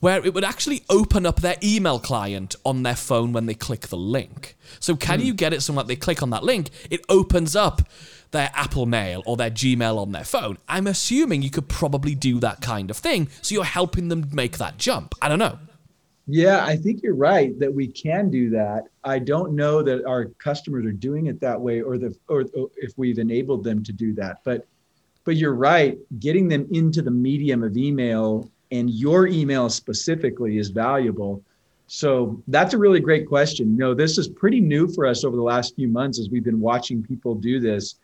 where 0.00 0.24
it 0.24 0.34
would 0.34 0.44
actually 0.44 0.82
open 0.90 1.24
up 1.24 1.40
their 1.40 1.56
email 1.62 1.98
client 1.98 2.54
on 2.64 2.82
their 2.82 2.96
phone 2.96 3.32
when 3.32 3.46
they 3.46 3.54
click 3.54 3.88
the 3.88 3.96
link. 3.96 4.56
So, 4.80 4.96
can 4.96 5.20
mm. 5.20 5.24
you 5.24 5.34
get 5.34 5.52
it 5.52 5.62
so 5.62 5.72
that 5.74 5.86
they 5.86 5.96
click 5.96 6.22
on 6.22 6.30
that 6.30 6.44
link, 6.44 6.70
it 6.90 7.04
opens 7.08 7.56
up 7.56 7.82
their 8.30 8.50
Apple 8.54 8.86
Mail 8.86 9.22
or 9.26 9.36
their 9.36 9.50
Gmail 9.50 9.98
on 9.98 10.12
their 10.12 10.24
phone? 10.24 10.58
I'm 10.68 10.86
assuming 10.86 11.42
you 11.42 11.50
could 11.50 11.68
probably 11.68 12.14
do 12.14 12.40
that 12.40 12.60
kind 12.60 12.90
of 12.90 12.96
thing. 12.96 13.28
So, 13.42 13.54
you're 13.54 13.64
helping 13.64 14.08
them 14.08 14.28
make 14.32 14.58
that 14.58 14.78
jump. 14.78 15.14
I 15.22 15.28
don't 15.28 15.38
know. 15.38 15.58
Yeah, 16.26 16.64
I 16.64 16.76
think 16.76 17.02
you're 17.02 17.14
right 17.14 17.58
that 17.58 17.72
we 17.72 17.86
can 17.86 18.30
do 18.30 18.48
that. 18.50 18.84
I 19.04 19.18
don't 19.18 19.54
know 19.54 19.82
that 19.82 20.06
our 20.06 20.26
customers 20.38 20.86
are 20.86 20.92
doing 20.92 21.26
it 21.26 21.38
that 21.40 21.60
way 21.60 21.82
or 21.82 21.98
the 21.98 22.16
or, 22.28 22.46
or 22.56 22.70
if 22.76 22.92
we've 22.96 23.18
enabled 23.18 23.62
them 23.62 23.84
to 23.84 23.92
do 23.92 24.14
that. 24.14 24.38
But 24.42 24.66
but 25.24 25.36
you're 25.36 25.54
right, 25.54 25.98
getting 26.20 26.48
them 26.48 26.66
into 26.70 27.02
the 27.02 27.10
medium 27.10 27.62
of 27.62 27.76
email 27.76 28.50
and 28.70 28.90
your 28.90 29.26
email 29.26 29.68
specifically 29.68 30.58
is 30.58 30.70
valuable. 30.70 31.42
So 31.86 32.42
that's 32.48 32.74
a 32.74 32.78
really 32.78 33.00
great 33.00 33.28
question. 33.28 33.72
You 33.72 33.78
know, 33.78 33.94
this 33.94 34.18
is 34.18 34.28
pretty 34.28 34.60
new 34.60 34.88
for 34.88 35.06
us 35.06 35.24
over 35.24 35.36
the 35.36 35.42
last 35.42 35.76
few 35.76 35.88
months 35.88 36.18
as 36.18 36.30
we've 36.30 36.44
been 36.44 36.60
watching 36.60 37.02
people 37.02 37.34
do 37.34 37.60
this. 37.60 37.96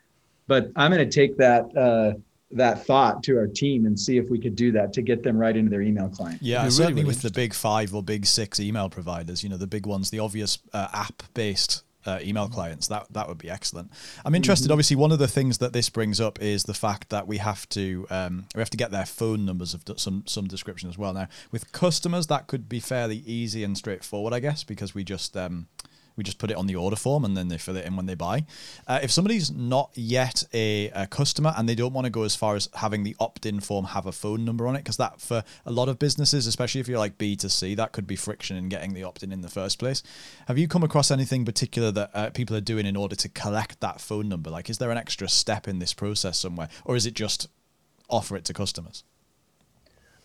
But 0.47 0.71
I'm 0.75 0.91
going 0.91 1.07
to 1.07 1.13
take 1.13 1.37
that 1.37 1.75
uh, 1.75 2.19
that 2.51 2.85
thought 2.85 3.23
to 3.23 3.37
our 3.37 3.47
team 3.47 3.85
and 3.85 3.97
see 3.97 4.17
if 4.17 4.29
we 4.29 4.37
could 4.37 4.55
do 4.55 4.71
that 4.73 4.93
to 4.93 5.01
get 5.01 5.23
them 5.23 5.37
right 5.37 5.55
into 5.55 5.69
their 5.69 5.81
email 5.81 6.09
client. 6.09 6.41
Yeah, 6.41 6.59
really, 6.59 6.71
certainly 6.71 7.01
really 7.03 7.07
with 7.07 7.21
the 7.21 7.31
big 7.31 7.53
five 7.53 7.95
or 7.95 8.03
big 8.03 8.25
six 8.25 8.59
email 8.59 8.89
providers, 8.89 9.43
you 9.43 9.49
know, 9.49 9.57
the 9.57 9.67
big 9.67 9.85
ones, 9.85 10.09
the 10.09 10.19
obvious 10.19 10.59
uh, 10.73 10.87
app 10.93 11.23
based 11.33 11.83
uh, 12.05 12.19
email 12.21 12.47
clients. 12.47 12.87
That 12.87 13.07
that 13.11 13.27
would 13.27 13.37
be 13.37 13.49
excellent. 13.49 13.91
I'm 14.25 14.35
interested. 14.35 14.65
Mm-hmm. 14.65 14.73
Obviously, 14.73 14.95
one 14.95 15.11
of 15.11 15.19
the 15.19 15.27
things 15.27 15.59
that 15.59 15.73
this 15.73 15.89
brings 15.89 16.19
up 16.19 16.41
is 16.41 16.63
the 16.63 16.73
fact 16.73 17.09
that 17.09 17.27
we 17.27 17.37
have 17.37 17.67
to 17.69 18.07
um, 18.09 18.45
we 18.55 18.59
have 18.59 18.69
to 18.71 18.77
get 18.77 18.91
their 18.91 19.05
phone 19.05 19.45
numbers 19.45 19.73
of 19.73 19.83
some 19.97 20.23
some 20.27 20.47
description 20.47 20.89
as 20.89 20.97
well. 20.97 21.13
Now, 21.13 21.27
with 21.51 21.71
customers, 21.71 22.27
that 22.27 22.47
could 22.47 22.67
be 22.67 22.79
fairly 22.79 23.17
easy 23.17 23.63
and 23.63 23.77
straightforward, 23.77 24.33
I 24.33 24.39
guess, 24.39 24.63
because 24.63 24.95
we 24.95 25.03
just 25.03 25.35
um, 25.37 25.67
we 26.15 26.23
just 26.23 26.37
put 26.37 26.51
it 26.51 26.57
on 26.57 26.67
the 26.67 26.75
order 26.75 26.95
form 26.95 27.25
and 27.25 27.35
then 27.35 27.47
they 27.47 27.57
fill 27.57 27.75
it 27.77 27.85
in 27.85 27.95
when 27.95 28.05
they 28.05 28.15
buy. 28.15 28.45
Uh, 28.87 28.99
if 29.01 29.11
somebody's 29.11 29.51
not 29.51 29.91
yet 29.95 30.43
a, 30.53 30.89
a, 30.89 31.07
customer 31.07 31.53
and 31.57 31.67
they 31.67 31.75
don't 31.75 31.93
want 31.93 32.05
to 32.05 32.11
go 32.11 32.23
as 32.23 32.35
far 32.35 32.55
as 32.55 32.69
having 32.75 33.03
the 33.03 33.15
opt-in 33.19 33.59
form 33.59 33.85
have 33.85 34.05
a 34.05 34.11
phone 34.11 34.45
number 34.45 34.67
on 34.67 34.75
it, 34.75 34.79
because 34.79 34.97
that 34.97 35.19
for 35.21 35.43
a 35.65 35.71
lot 35.71 35.89
of 35.89 35.99
businesses, 35.99 36.47
especially 36.47 36.81
if 36.81 36.87
you're 36.87 36.99
like 36.99 37.17
B2C, 37.17 37.75
that 37.75 37.91
could 37.91 38.07
be 38.07 38.15
friction 38.15 38.57
in 38.57 38.69
getting 38.69 38.93
the 38.93 39.03
opt-in 39.03 39.31
in 39.31 39.41
the 39.41 39.49
first 39.49 39.79
place. 39.79 40.03
Have 40.47 40.57
you 40.57 40.67
come 40.67 40.83
across 40.83 41.11
anything 41.11 41.45
particular 41.45 41.91
that 41.91 42.11
uh, 42.13 42.29
people 42.29 42.55
are 42.55 42.61
doing 42.61 42.85
in 42.85 42.95
order 42.95 43.15
to 43.15 43.29
collect 43.29 43.79
that 43.81 44.01
phone 44.01 44.29
number? 44.29 44.49
Like, 44.49 44.69
is 44.69 44.77
there 44.77 44.91
an 44.91 44.97
extra 44.97 45.27
step 45.27 45.67
in 45.67 45.79
this 45.79 45.93
process 45.93 46.39
somewhere, 46.39 46.69
or 46.85 46.95
is 46.95 47.05
it 47.05 47.13
just 47.13 47.47
offer 48.09 48.35
it 48.35 48.45
to 48.45 48.53
customers? 48.53 49.03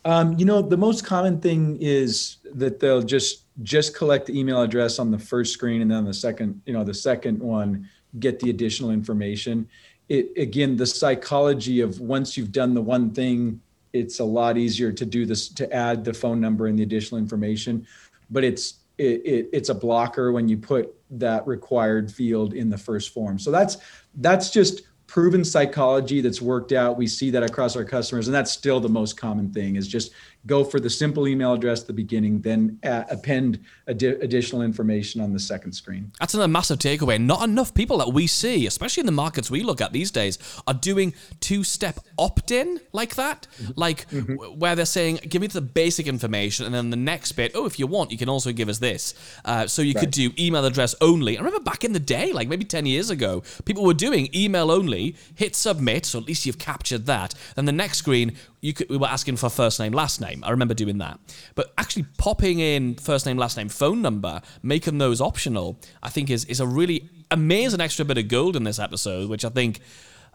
Um, 0.06 0.38
you 0.38 0.44
know, 0.44 0.62
the 0.62 0.76
most 0.76 1.04
common 1.04 1.40
thing 1.40 1.78
is 1.80 2.36
that 2.54 2.78
they'll 2.78 3.02
just 3.02 3.42
just 3.64 3.96
collect 3.96 4.26
the 4.26 4.38
email 4.38 4.62
address 4.62 5.00
on 5.00 5.10
the 5.10 5.18
first 5.18 5.52
screen, 5.52 5.82
and 5.82 5.90
then 5.90 6.04
the 6.04 6.14
second, 6.14 6.62
you 6.64 6.72
know, 6.72 6.84
the 6.84 6.94
second 6.94 7.40
one 7.40 7.90
get 8.20 8.38
the 8.38 8.48
additional 8.50 8.92
information. 8.92 9.68
It 10.08 10.30
again, 10.36 10.76
the 10.76 10.86
psychology 10.86 11.80
of 11.80 11.98
once 11.98 12.36
you've 12.36 12.52
done 12.52 12.72
the 12.72 12.80
one 12.80 13.10
thing, 13.10 13.60
it's 13.92 14.20
a 14.20 14.24
lot 14.24 14.56
easier 14.56 14.92
to 14.92 15.04
do 15.04 15.26
this 15.26 15.48
to 15.48 15.70
add 15.74 16.04
the 16.04 16.14
phone 16.14 16.40
number 16.40 16.68
and 16.68 16.78
the 16.78 16.84
additional 16.84 17.18
information, 17.18 17.84
but 18.30 18.44
it's 18.44 18.74
it, 18.98 19.22
it, 19.26 19.50
it's 19.52 19.70
a 19.70 19.74
blocker 19.74 20.30
when 20.30 20.48
you 20.48 20.56
put 20.56 20.94
that 21.10 21.44
required 21.48 22.12
field 22.12 22.54
in 22.54 22.70
the 22.70 22.78
first 22.78 23.12
form. 23.12 23.40
So 23.40 23.50
that's 23.50 23.78
that's 24.14 24.50
just 24.50 24.82
proven 25.06 25.44
psychology 25.44 26.20
that's 26.20 26.42
worked 26.42 26.72
out. 26.72 26.96
We 26.96 27.06
see 27.06 27.30
that 27.30 27.42
across 27.42 27.76
our 27.76 27.84
customers, 27.84 28.28
and 28.28 28.34
that's 28.34 28.52
still 28.52 28.80
the 28.80 28.88
most 28.88 29.16
common 29.16 29.52
thing 29.52 29.76
is 29.76 29.86
just 29.88 30.12
go 30.46 30.64
for 30.64 30.80
the 30.80 30.90
simple 30.90 31.26
email 31.26 31.52
address 31.52 31.82
at 31.82 31.86
the 31.86 31.92
beginning, 31.92 32.40
then 32.40 32.78
append 32.82 33.60
additional 33.86 34.62
information 34.62 35.20
on 35.20 35.32
the 35.32 35.38
second 35.38 35.72
screen. 35.72 36.12
That's 36.20 36.34
another 36.34 36.48
massive 36.48 36.78
takeaway. 36.78 37.20
Not 37.20 37.42
enough 37.42 37.74
people 37.74 37.98
that 37.98 38.12
we 38.12 38.26
see, 38.26 38.66
especially 38.66 39.00
in 39.00 39.06
the 39.06 39.12
markets 39.12 39.50
we 39.50 39.62
look 39.62 39.80
at 39.80 39.92
these 39.92 40.10
days, 40.10 40.38
are 40.66 40.74
doing 40.74 41.14
two-step 41.40 42.00
opt-in 42.18 42.80
like 42.92 43.16
that, 43.16 43.46
mm-hmm. 43.60 43.72
like 43.76 44.08
mm-hmm. 44.10 44.34
where 44.58 44.74
they're 44.74 44.84
saying, 44.86 45.20
"Give 45.28 45.40
me 45.42 45.48
the 45.48 45.60
basic 45.60 46.06
information," 46.06 46.66
and 46.66 46.74
then 46.74 46.90
the 46.90 46.96
next 46.96 47.32
bit, 47.32 47.52
"Oh, 47.54 47.66
if 47.66 47.78
you 47.78 47.86
want, 47.86 48.10
you 48.10 48.18
can 48.18 48.28
also 48.28 48.52
give 48.52 48.68
us 48.68 48.78
this." 48.78 49.14
Uh, 49.44 49.66
so 49.66 49.82
you 49.82 49.94
right. 49.94 50.00
could 50.00 50.10
do 50.10 50.30
email 50.38 50.64
address 50.64 50.94
only. 51.00 51.36
I 51.36 51.40
remember 51.40 51.62
back 51.62 51.84
in 51.84 51.92
the 51.92 52.00
day, 52.00 52.32
like 52.32 52.48
maybe 52.48 52.64
ten 52.64 52.86
years 52.86 53.10
ago, 53.10 53.42
people 53.64 53.84
were 53.84 53.94
doing 53.94 54.28
email 54.34 54.70
only. 54.70 55.16
Hit 55.34 55.56
submit, 55.56 56.06
so 56.06 56.18
at 56.18 56.26
least 56.26 56.46
you've 56.46 56.58
captured 56.58 57.06
that. 57.06 57.34
Then 57.54 57.64
the 57.64 57.72
next 57.72 57.98
screen, 57.98 58.36
could, 58.72 58.88
we 58.88 58.96
were 58.96 59.06
asking 59.06 59.36
for 59.36 59.48
first 59.48 59.78
name, 59.78 59.92
last 59.92 60.20
name. 60.20 60.42
I 60.44 60.50
remember 60.50 60.74
doing 60.74 60.98
that. 60.98 61.18
But 61.54 61.72
actually 61.78 62.06
popping 62.18 62.60
in 62.60 62.94
first 62.94 63.26
name, 63.26 63.36
last 63.36 63.56
name, 63.56 63.68
phone 63.68 64.02
number, 64.02 64.40
making 64.62 64.98
those 64.98 65.20
optional, 65.20 65.78
I 66.02 66.08
think 66.08 66.30
is 66.30 66.44
is 66.46 66.60
a 66.60 66.66
really 66.66 67.08
amazing 67.30 67.80
extra 67.80 68.04
bit 68.04 68.18
of 68.18 68.28
gold 68.28 68.56
in 68.56 68.64
this 68.64 68.78
episode, 68.78 69.28
which 69.28 69.44
I 69.44 69.48
think. 69.50 69.80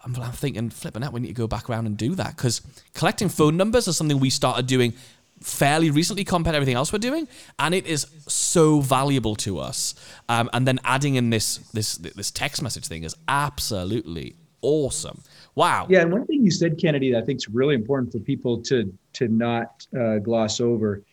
I'm, 0.04 0.16
I'm 0.16 0.32
thinking, 0.32 0.72
flipping 0.72 1.04
out, 1.04 1.14
we 1.14 1.20
need 1.20 1.28
to 1.28 1.34
go 1.36 1.46
back 1.46 1.70
around 1.70 1.86
and 1.86 1.96
do 1.96 2.16
that 2.16 2.36
because 2.36 2.64
collecting 2.96 3.30
phone 3.30 3.56
numbers 3.56 3.88
is 3.88 3.98
something 3.98 4.20
we 4.20 4.32
started 4.32 4.66
doing 4.66 4.96
fairly 5.42 5.90
recently 5.90 6.24
compared 6.24 6.54
to 6.54 6.58
everything 6.58 6.76
else 6.76 6.94
we're 6.94 7.00
doing, 7.00 7.28
and 7.60 7.74
it 7.74 7.86
is 7.86 8.08
so 8.28 8.80
valuable 8.80 9.36
to 9.36 9.60
us. 9.60 9.96
Um, 10.30 10.50
and 10.54 10.68
then 10.68 10.80
adding 10.84 11.16
in 11.16 11.30
this 11.30 11.58
this 11.74 11.98
this 11.98 12.32
text 12.32 12.62
message 12.62 12.88
thing 12.88 13.04
is 13.04 13.16
absolutely 13.28 14.36
awesome. 14.62 15.24
Wow. 15.56 15.88
Yeah, 15.90 16.02
and 16.02 16.12
one 16.12 16.26
thing 16.26 16.44
you 16.44 16.52
said, 16.52 16.78
Kennedy, 16.78 17.12
that 17.12 17.24
I 17.24 17.26
think 17.26 17.38
is 17.38 17.48
really 17.50 17.76
important 17.76 18.12
for 18.12 18.20
people 18.20 18.62
to 18.64 18.94
to 19.14 19.28
not 19.28 19.86
uh, 20.00 20.20
gloss 20.20 20.62
over. 20.62 21.04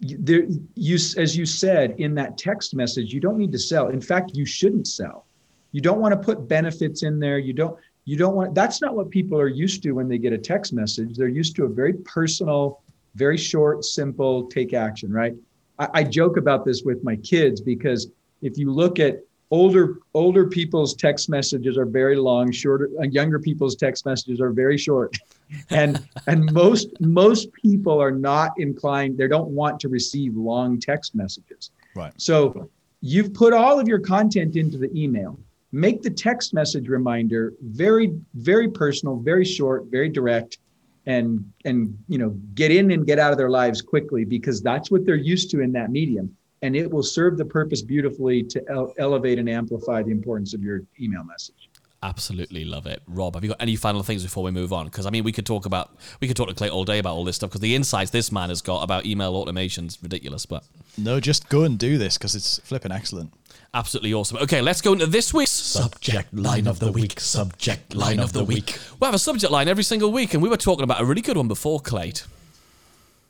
There, 0.00 0.46
you 0.74 0.94
as 1.16 1.36
you 1.36 1.46
said 1.46 1.94
in 1.98 2.14
that 2.16 2.36
text 2.36 2.74
message, 2.74 3.12
you 3.12 3.20
don't 3.20 3.38
need 3.38 3.52
to 3.52 3.58
sell. 3.58 3.88
In 3.88 4.00
fact, 4.00 4.32
you 4.34 4.44
shouldn't 4.44 4.86
sell. 4.86 5.26
You 5.72 5.80
don't 5.80 6.00
want 6.00 6.12
to 6.12 6.18
put 6.18 6.48
benefits 6.48 7.02
in 7.02 7.20
there. 7.20 7.38
You 7.38 7.52
don't. 7.52 7.78
You 8.04 8.16
don't 8.16 8.34
want. 8.34 8.54
That's 8.54 8.80
not 8.80 8.94
what 8.94 9.10
people 9.10 9.38
are 9.40 9.48
used 9.48 9.82
to 9.84 9.92
when 9.92 10.08
they 10.08 10.18
get 10.18 10.32
a 10.32 10.38
text 10.38 10.72
message. 10.72 11.16
They're 11.16 11.28
used 11.28 11.56
to 11.56 11.64
a 11.64 11.68
very 11.68 11.92
personal, 11.92 12.82
very 13.14 13.38
short, 13.38 13.84
simple, 13.84 14.46
take 14.46 14.74
action. 14.74 15.12
Right. 15.12 15.34
I, 15.78 15.88
I 15.94 16.02
joke 16.02 16.36
about 16.36 16.64
this 16.64 16.82
with 16.82 17.02
my 17.04 17.16
kids 17.16 17.60
because 17.60 18.08
if 18.42 18.58
you 18.58 18.70
look 18.70 18.98
at 18.98 19.20
older 19.50 19.98
older 20.14 20.46
people's 20.48 20.94
text 20.94 21.28
messages 21.28 21.78
are 21.78 21.86
very 21.86 22.16
long 22.16 22.50
shorter 22.50 22.90
younger 23.10 23.38
people's 23.38 23.76
text 23.76 24.04
messages 24.04 24.40
are 24.40 24.50
very 24.50 24.78
short. 24.78 25.16
And 25.70 26.04
and 26.26 26.52
most 26.52 26.88
most 27.00 27.52
people 27.52 28.02
are 28.02 28.10
not 28.10 28.50
inclined 28.58 29.16
they 29.16 29.28
don't 29.28 29.50
want 29.50 29.78
to 29.78 29.88
receive 29.88 30.34
long 30.34 30.80
text 30.80 31.14
messages. 31.14 31.70
Right. 31.94 32.12
so 32.16 32.68
you've 33.00 33.32
put 33.32 33.52
all 33.52 33.78
of 33.78 33.86
your 33.86 34.00
content 34.00 34.56
into 34.56 34.76
the 34.76 34.90
email. 34.92 35.38
Make 35.70 36.02
the 36.02 36.10
text 36.10 36.52
message 36.52 36.88
reminder 36.88 37.54
very 37.62 38.18
very 38.34 38.68
personal 38.68 39.18
very 39.18 39.44
short 39.44 39.86
very 39.86 40.08
direct 40.08 40.58
and 41.06 41.48
and 41.64 41.96
you 42.08 42.18
know 42.18 42.30
get 42.54 42.72
in 42.72 42.90
and 42.90 43.06
get 43.06 43.20
out 43.20 43.30
of 43.30 43.38
their 43.38 43.50
lives 43.50 43.80
quickly 43.80 44.24
because 44.24 44.60
that's 44.60 44.90
what 44.90 45.06
they're 45.06 45.14
used 45.14 45.50
to 45.52 45.60
in 45.60 45.70
that 45.72 45.90
medium 45.90 46.36
and 46.66 46.74
it 46.76 46.90
will 46.90 47.02
serve 47.02 47.38
the 47.38 47.44
purpose 47.44 47.80
beautifully 47.80 48.42
to 48.42 48.62
ele- 48.68 48.92
elevate 48.98 49.38
and 49.38 49.48
amplify 49.48 50.02
the 50.02 50.10
importance 50.10 50.52
of 50.52 50.62
your 50.62 50.82
email 51.00 51.22
message. 51.24 51.70
Absolutely 52.02 52.64
love 52.64 52.86
it, 52.86 53.00
Rob. 53.06 53.34
Have 53.34 53.42
you 53.44 53.48
got 53.50 53.60
any 53.62 53.74
final 53.74 54.02
things 54.02 54.22
before 54.22 54.44
we 54.44 54.50
move 54.50 54.72
on? 54.72 54.84
Because 54.84 55.06
I 55.06 55.10
mean, 55.10 55.24
we 55.24 55.32
could 55.32 55.46
talk 55.46 55.64
about 55.64 55.96
we 56.20 56.28
could 56.28 56.36
talk 56.36 56.48
to 56.48 56.54
Clay 56.54 56.68
all 56.68 56.84
day 56.84 56.98
about 56.98 57.14
all 57.14 57.24
this 57.24 57.36
stuff 57.36 57.50
because 57.50 57.62
the 57.62 57.74
insights 57.74 58.10
this 58.10 58.30
man 58.30 58.50
has 58.50 58.60
got 58.60 58.82
about 58.82 59.06
email 59.06 59.34
automation's 59.34 59.98
ridiculous. 60.02 60.44
But 60.44 60.64
No, 60.98 61.20
just 61.20 61.48
go 61.48 61.62
and 61.62 61.78
do 61.78 61.96
this 61.98 62.18
because 62.18 62.34
it's 62.34 62.58
flipping 62.60 62.92
excellent. 62.92 63.32
absolutely 63.72 64.12
awesome. 64.12 64.36
Okay, 64.38 64.60
let's 64.60 64.82
go 64.82 64.92
into 64.92 65.06
this 65.06 65.32
week's 65.32 65.50
Subject 65.52 66.32
line 66.34 66.66
of 66.66 66.78
the 66.80 66.92
week. 66.92 67.18
Subject 67.18 67.94
line 67.94 68.20
of 68.20 68.32
the 68.34 68.44
week. 68.44 68.78
We 69.00 69.06
have 69.06 69.14
a 69.14 69.18
subject 69.18 69.50
line 69.50 69.66
every 69.68 69.84
single 69.84 70.12
week, 70.12 70.34
and 70.34 70.42
we 70.42 70.48
were 70.50 70.56
talking 70.58 70.84
about 70.84 71.00
a 71.00 71.04
really 71.04 71.22
good 71.22 71.36
one 71.38 71.48
before, 71.48 71.80
Clate. 71.80 72.26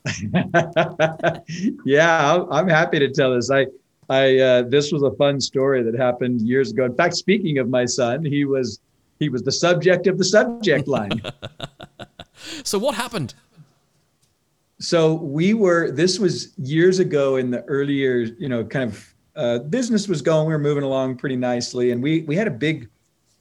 yeah, 1.85 2.33
I'm- 2.33 2.47
I'm 2.51 2.69
happy 2.69 2.99
to 2.99 3.09
tell 3.11 3.35
this. 3.35 3.51
I, 3.51 3.67
I, 4.09 4.39
uh, 4.39 4.63
this 4.63 4.93
was 4.93 5.03
a 5.03 5.11
fun 5.13 5.41
story 5.41 5.83
that 5.83 5.95
happened 5.97 6.41
years 6.43 6.71
ago. 6.73 6.85
In 6.85 6.95
fact, 6.95 7.15
speaking 7.17 7.59
of 7.59 7.69
my 7.69 7.85
son, 7.85 8.25
he 8.25 8.45
was, 8.45 8.81
he 9.19 9.29
was 9.29 9.43
the 9.43 9.53
subject 9.53 10.07
of 10.07 10.19
the 10.19 10.25
subject 10.25 10.89
line. 10.89 11.21
So 12.65 12.79
what 12.79 12.95
happened? 12.95 13.33
so 14.79 15.15
we 15.15 15.55
were 15.55 15.91
this 15.91 16.19
was 16.19 16.53
years 16.59 16.99
ago 16.99 17.37
in 17.37 17.51
the 17.51 17.63
earlier 17.65 18.19
you 18.39 18.47
know 18.49 18.63
kind 18.63 18.91
of 18.91 19.15
uh, 19.35 19.59
business 19.61 20.07
was 20.07 20.21
going 20.21 20.47
we 20.47 20.53
were 20.53 20.59
moving 20.59 20.85
along 20.85 21.17
pretty 21.17 21.35
nicely 21.35 21.93
and 21.93 22.03
we 22.03 22.23
we 22.23 22.37
had 22.37 22.47
a 22.47 22.51
big 22.51 22.91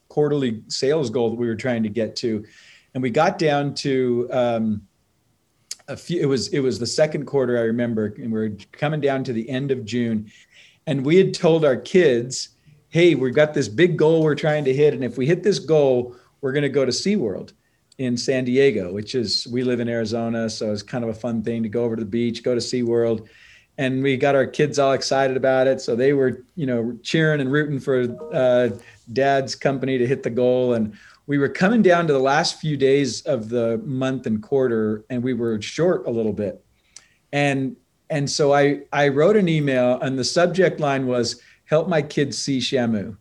quarterly 0.08 0.64
sales 0.70 1.10
goal 1.10 1.30
that 1.30 1.36
we 1.36 1.46
were 1.46 1.56
trying 1.56 1.84
to 1.84 1.90
get 1.90 2.16
to 2.16 2.42
and 2.94 3.04
we 3.04 3.10
got 3.10 3.38
down 3.38 3.74
to 3.74 4.30
um, 4.32 4.82
a 5.88 5.96
few 5.98 6.22
it 6.22 6.26
was 6.26 6.48
it 6.50 6.60
was 6.60 6.80
the 6.80 6.88
second 6.88 7.26
quarter 7.26 7.58
i 7.58 7.62
remember 7.62 8.14
and 8.18 8.32
we 8.32 8.40
are 8.40 8.58
coming 8.72 9.00
down 9.00 9.24
to 9.24 9.34
the 9.34 9.48
end 9.50 9.72
of 9.72 9.86
june 9.86 10.32
and 10.88 11.06
we 11.06 11.16
had 11.16 11.34
told 11.34 11.64
our 11.64 11.78
kids 11.78 12.50
hey 12.90 13.16
we've 13.16 13.36
got 13.36 13.54
this 13.54 13.68
big 13.68 13.98
goal 13.98 14.24
we're 14.24 14.36
trying 14.36 14.66
to 14.66 14.74
hit 14.74 14.94
and 14.94 15.04
if 15.04 15.18
we 15.18 15.26
hit 15.26 15.44
this 15.44 15.60
goal 15.60 16.16
we're 16.42 16.52
going 16.52 16.64
to 16.64 16.70
go 16.70 16.86
to 16.86 16.92
seaworld 16.92 17.54
in 17.98 18.18
San 18.18 18.44
Diego, 18.44 18.92
which 18.92 19.16
is 19.16 19.48
we 19.48 19.64
live 19.64 19.80
in 19.80 19.88
Arizona, 19.88 20.50
so 20.50 20.72
it's 20.72 20.84
kind 20.84 21.04
of 21.04 21.10
a 21.10 21.14
fun 21.14 21.42
thing 21.42 21.64
to 21.64 21.70
go 21.70 21.84
over 21.84 21.96
to 21.96 22.02
the 22.02 22.10
beach, 22.10 22.44
go 22.44 22.54
to 22.54 22.60
SeaWorld. 22.60 23.28
And 23.78 24.02
we 24.02 24.16
got 24.16 24.36
our 24.36 24.46
kids 24.46 24.80
all 24.80 24.94
excited 24.94 25.36
about 25.36 25.68
it. 25.68 25.82
So 25.82 25.96
they 25.96 26.14
were, 26.14 26.44
you 26.56 26.66
know, 26.66 26.98
cheering 27.04 27.42
and 27.42 27.52
rooting 27.52 27.80
for 27.80 28.16
uh, 28.34 28.70
dad's 29.12 29.54
company 29.54 29.98
to 29.98 30.08
hit 30.08 30.24
the 30.24 30.30
goal. 30.30 30.74
And 30.74 30.98
we 31.28 31.38
were 31.38 31.50
coming 31.50 31.82
down 31.82 32.08
to 32.08 32.14
the 32.14 32.20
last 32.20 32.60
few 32.60 32.78
days 32.78 33.22
of 33.22 33.50
the 33.50 33.80
month 33.84 34.28
and 34.28 34.42
quarter, 34.42 35.06
and 35.10 35.24
we 35.24 35.34
were 35.34 35.62
short 35.62 36.06
a 36.08 36.12
little 36.12 36.34
bit. 36.34 36.64
And 37.32 37.76
and 38.10 38.30
so 38.30 38.54
I 38.54 38.82
I 38.94 39.08
wrote 39.08 39.36
an 39.36 39.50
email, 39.50 40.00
and 40.02 40.18
the 40.18 40.24
subject 40.24 40.80
line 40.80 41.08
was 41.08 41.42
"Help 41.66 41.88
my 41.88 42.02
kids 42.02 42.38
see 42.38 42.60
Shamu." 42.60 43.18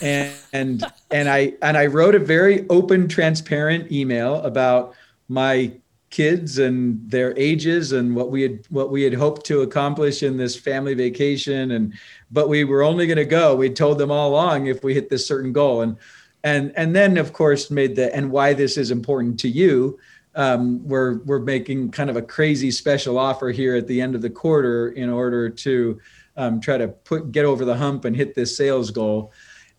and 0.00 0.32
and 0.52 0.84
and 1.10 1.28
I 1.28 1.54
and 1.62 1.76
I 1.76 1.86
wrote 1.86 2.14
a 2.14 2.20
very 2.20 2.68
open, 2.68 3.08
transparent 3.08 3.90
email 3.90 4.36
about 4.42 4.94
my 5.28 5.72
kids 6.10 6.58
and 6.58 7.10
their 7.10 7.36
ages 7.38 7.92
and 7.92 8.14
what 8.14 8.30
we 8.30 8.42
had 8.42 8.66
what 8.68 8.90
we 8.90 9.02
had 9.02 9.14
hoped 9.14 9.46
to 9.46 9.62
accomplish 9.62 10.22
in 10.22 10.36
this 10.36 10.54
family 10.54 10.92
vacation 10.92 11.70
and 11.70 11.94
but 12.30 12.50
we 12.50 12.64
were 12.64 12.82
only 12.82 13.06
going 13.06 13.16
to 13.16 13.24
go 13.24 13.56
we 13.56 13.70
told 13.70 13.96
them 13.96 14.10
all 14.10 14.28
along 14.28 14.66
if 14.66 14.84
we 14.84 14.92
hit 14.92 15.08
this 15.08 15.26
certain 15.26 15.54
goal 15.54 15.80
and 15.80 15.96
and 16.44 16.72
and 16.76 16.94
then 16.94 17.16
of 17.16 17.32
course 17.32 17.70
made 17.70 17.96
the 17.96 18.14
and 18.14 18.30
why 18.30 18.52
this 18.52 18.76
is 18.76 18.90
important 18.90 19.38
to 19.40 19.48
you 19.48 19.98
um, 20.34 20.86
we're 20.86 21.18
we're 21.24 21.38
making 21.38 21.90
kind 21.90 22.08
of 22.08 22.16
a 22.16 22.22
crazy 22.22 22.70
special 22.70 23.18
offer 23.18 23.50
here 23.50 23.76
at 23.76 23.86
the 23.86 24.00
end 24.00 24.14
of 24.14 24.22
the 24.22 24.30
quarter 24.30 24.88
in 24.90 25.10
order 25.10 25.50
to 25.50 26.00
um, 26.36 26.60
try 26.60 26.78
to 26.78 26.88
put 26.88 27.32
get 27.32 27.44
over 27.44 27.64
the 27.64 27.76
hump 27.76 28.04
and 28.04 28.16
hit 28.16 28.34
this 28.34 28.56
sales 28.56 28.90
goal 28.90 29.32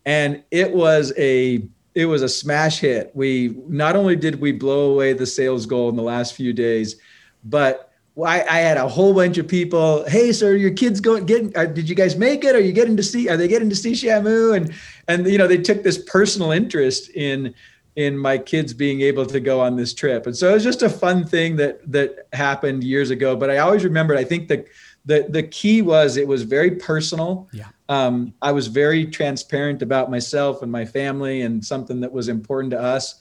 and 0.05 0.43
it 0.51 0.71
was 0.71 1.13
a 1.17 1.67
it 1.95 2.05
was 2.05 2.21
a 2.21 2.29
smash 2.29 2.79
hit. 2.79 3.11
We 3.13 3.55
not 3.67 3.95
only 3.95 4.15
did 4.15 4.39
we 4.39 4.51
blow 4.51 4.91
away 4.91 5.13
the 5.13 5.25
sales 5.25 5.65
goal 5.65 5.89
in 5.89 5.95
the 5.95 6.03
last 6.03 6.33
few 6.33 6.53
days, 6.53 6.95
but 7.43 7.91
I, 8.17 8.41
I 8.41 8.59
had 8.59 8.77
a 8.77 8.87
whole 8.87 9.13
bunch 9.13 9.37
of 9.37 9.47
people. 9.47 10.07
Hey, 10.07 10.31
sir, 10.31 10.55
your 10.55 10.71
kids 10.71 10.99
going 10.99 11.25
getting? 11.25 11.55
Uh, 11.55 11.65
did 11.65 11.89
you 11.89 11.95
guys 11.95 12.15
make 12.15 12.43
it? 12.43 12.55
Are 12.55 12.61
you 12.61 12.71
getting 12.71 12.97
to 12.97 13.03
see? 13.03 13.29
Are 13.29 13.37
they 13.37 13.47
getting 13.47 13.69
to 13.69 13.75
see 13.75 13.93
Shamu? 13.93 14.55
And 14.55 14.73
and 15.07 15.27
you 15.27 15.37
know 15.37 15.47
they 15.47 15.57
took 15.57 15.83
this 15.83 15.97
personal 15.97 16.51
interest 16.51 17.09
in 17.11 17.53
in 17.95 18.17
my 18.17 18.37
kids 18.37 18.73
being 18.73 19.01
able 19.01 19.25
to 19.25 19.39
go 19.39 19.59
on 19.59 19.75
this 19.75 19.93
trip. 19.93 20.25
And 20.25 20.35
so 20.35 20.49
it 20.49 20.53
was 20.53 20.63
just 20.63 20.81
a 20.81 20.89
fun 20.89 21.25
thing 21.25 21.55
that 21.57 21.79
that 21.91 22.27
happened 22.33 22.83
years 22.83 23.11
ago. 23.11 23.35
But 23.35 23.49
I 23.49 23.59
always 23.59 23.83
remembered. 23.83 24.17
I 24.17 24.23
think 24.23 24.47
the 24.47 24.65
the 25.05 25.27
the 25.29 25.43
key 25.43 25.81
was 25.81 26.17
it 26.17 26.27
was 26.27 26.43
very 26.43 26.71
personal. 26.71 27.49
Yeah. 27.51 27.67
Um, 27.89 28.33
I 28.41 28.51
was 28.51 28.67
very 28.67 29.05
transparent 29.05 29.81
about 29.81 30.09
myself 30.09 30.63
and 30.63 30.71
my 30.71 30.85
family 30.85 31.41
and 31.41 31.63
something 31.63 31.99
that 32.01 32.11
was 32.11 32.29
important 32.29 32.71
to 32.71 32.81
us. 32.81 33.19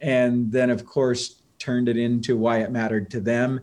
And 0.00 0.50
then, 0.50 0.70
of 0.70 0.84
course, 0.84 1.42
turned 1.58 1.88
it 1.88 1.96
into 1.96 2.36
why 2.36 2.58
it 2.58 2.70
mattered 2.70 3.10
to 3.10 3.20
them. 3.20 3.60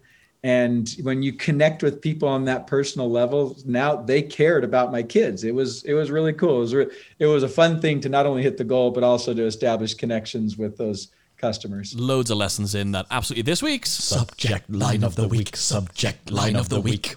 And 0.47 0.89
when 1.01 1.23
you 1.23 1.33
connect 1.33 1.83
with 1.83 2.01
people 2.01 2.29
on 2.29 2.45
that 2.45 2.67
personal 2.67 3.11
level, 3.11 3.57
now 3.65 3.97
they 3.97 4.21
cared 4.21 4.63
about 4.63 4.93
my 4.93 5.03
kids. 5.03 5.43
It 5.43 5.53
was 5.53 5.83
it 5.83 5.93
was 5.93 6.09
really 6.09 6.31
cool. 6.31 6.55
It 6.55 6.59
was 6.59 6.73
re- 6.73 6.91
it 7.19 7.25
was 7.25 7.43
a 7.43 7.49
fun 7.49 7.81
thing 7.81 7.99
to 7.99 8.07
not 8.07 8.25
only 8.25 8.43
hit 8.43 8.55
the 8.55 8.63
goal 8.63 8.91
but 8.91 9.03
also 9.03 9.33
to 9.33 9.45
establish 9.45 9.93
connections 9.93 10.57
with 10.57 10.77
those 10.77 11.09
customers. 11.35 11.99
Loads 11.99 12.31
of 12.31 12.37
lessons 12.37 12.75
in 12.75 12.93
that. 12.93 13.07
Absolutely. 13.11 13.41
This 13.41 13.61
week's 13.61 13.89
Subject 13.89 14.69
line 14.69 15.03
of 15.03 15.17
the 15.17 15.27
week. 15.27 15.53
Subject 15.57 16.31
line 16.31 16.55
of 16.55 16.69
the 16.69 16.79
week. 16.79 17.15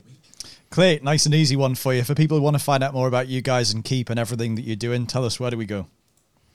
Clay, 0.71 0.99
nice 1.01 1.25
and 1.25 1.33
easy 1.33 1.55
one 1.55 1.77
for 1.77 1.95
you. 1.95 2.03
For 2.03 2.17
people 2.17 2.37
who 2.37 2.43
want 2.43 2.57
to 2.57 2.63
find 2.63 2.83
out 2.83 2.95
more 2.95 3.07
about 3.07 3.29
you 3.29 3.43
guys 3.43 3.73
and 3.73 3.85
Keap 3.85 4.11
and 4.11 4.19
everything 4.19 4.57
that 4.57 4.63
you're 4.63 4.75
doing, 4.75 5.07
tell 5.07 5.25
us 5.25 5.39
where 5.39 5.53
do 5.53 5.57
we 5.57 5.67
go? 5.67 5.87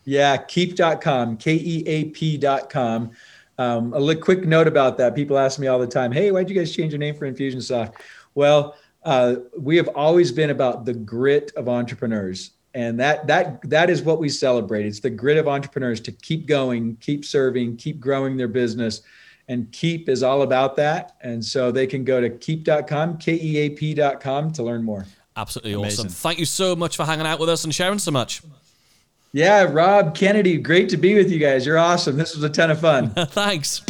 Yeah, 0.03 0.35
keap.com, 0.37 1.37
K 1.37 1.53
E 1.53 1.83
A 1.87 2.03
P.com. 2.05 3.11
Um, 3.57 3.93
a 3.93 3.99
li- 3.99 4.15
quick 4.15 4.45
note 4.45 4.67
about 4.67 4.97
that. 4.97 5.15
People 5.15 5.37
ask 5.37 5.59
me 5.59 5.67
all 5.67 5.79
the 5.79 5.87
time, 5.87 6.11
hey, 6.11 6.31
why'd 6.31 6.49
you 6.49 6.55
guys 6.55 6.75
change 6.75 6.91
your 6.91 6.99
name 6.99 7.15
for 7.15 7.31
Infusionsoft? 7.31 7.93
Well, 8.33 8.75
uh, 9.03 9.35
we 9.57 9.77
have 9.77 9.87
always 9.89 10.31
been 10.31 10.49
about 10.49 10.85
the 10.85 10.93
grit 10.93 11.51
of 11.55 11.69
entrepreneurs. 11.69 12.51
And 12.73 12.99
that 12.99 13.25
that 13.27 13.61
that 13.69 13.89
is 13.89 14.01
what 14.01 14.19
we 14.19 14.27
celebrate. 14.27 14.85
It's 14.85 14.99
the 14.99 15.09
grit 15.09 15.37
of 15.37 15.47
entrepreneurs 15.47 16.01
to 16.01 16.11
keep 16.11 16.45
going, 16.45 16.97
keep 16.97 17.23
serving, 17.23 17.77
keep 17.77 18.01
growing 18.01 18.35
their 18.35 18.49
business. 18.49 19.01
And 19.47 19.71
Keap 19.71 20.09
is 20.09 20.23
all 20.23 20.41
about 20.41 20.75
that. 20.77 21.15
And 21.21 21.45
so 21.45 21.71
they 21.71 21.85
can 21.87 22.03
go 22.03 22.19
to 22.19 22.29
keap.com, 22.31 23.19
K 23.19 23.39
E 23.41 23.57
A 23.59 23.69
P.com 23.69 24.51
to 24.53 24.63
learn 24.63 24.83
more. 24.83 25.05
absolutely 25.37 25.73
Amazing. 25.73 26.07
awesome. 26.07 26.09
Thank 26.09 26.39
you 26.39 26.45
so 26.45 26.75
much 26.75 26.97
for 26.97 27.05
hanging 27.05 27.27
out 27.27 27.39
with 27.39 27.47
us 27.47 27.63
and 27.63 27.73
sharing 27.73 27.99
so 27.99 28.11
much. 28.11 28.41
Yeah, 29.35 29.63
Rob 29.69 30.15
Kennedy, 30.15 30.55
great 30.55 30.87
to 30.87 30.95
be 30.95 31.13
with 31.13 31.29
you 31.29 31.39
guys. 31.39 31.65
You're 31.65 31.77
awesome. 31.77 32.15
This 32.15 32.35
was 32.35 32.43
a 32.45 32.49
ton 32.49 32.71
of 32.71 32.79
fun. 32.79 33.09
Thanks. 33.31 33.81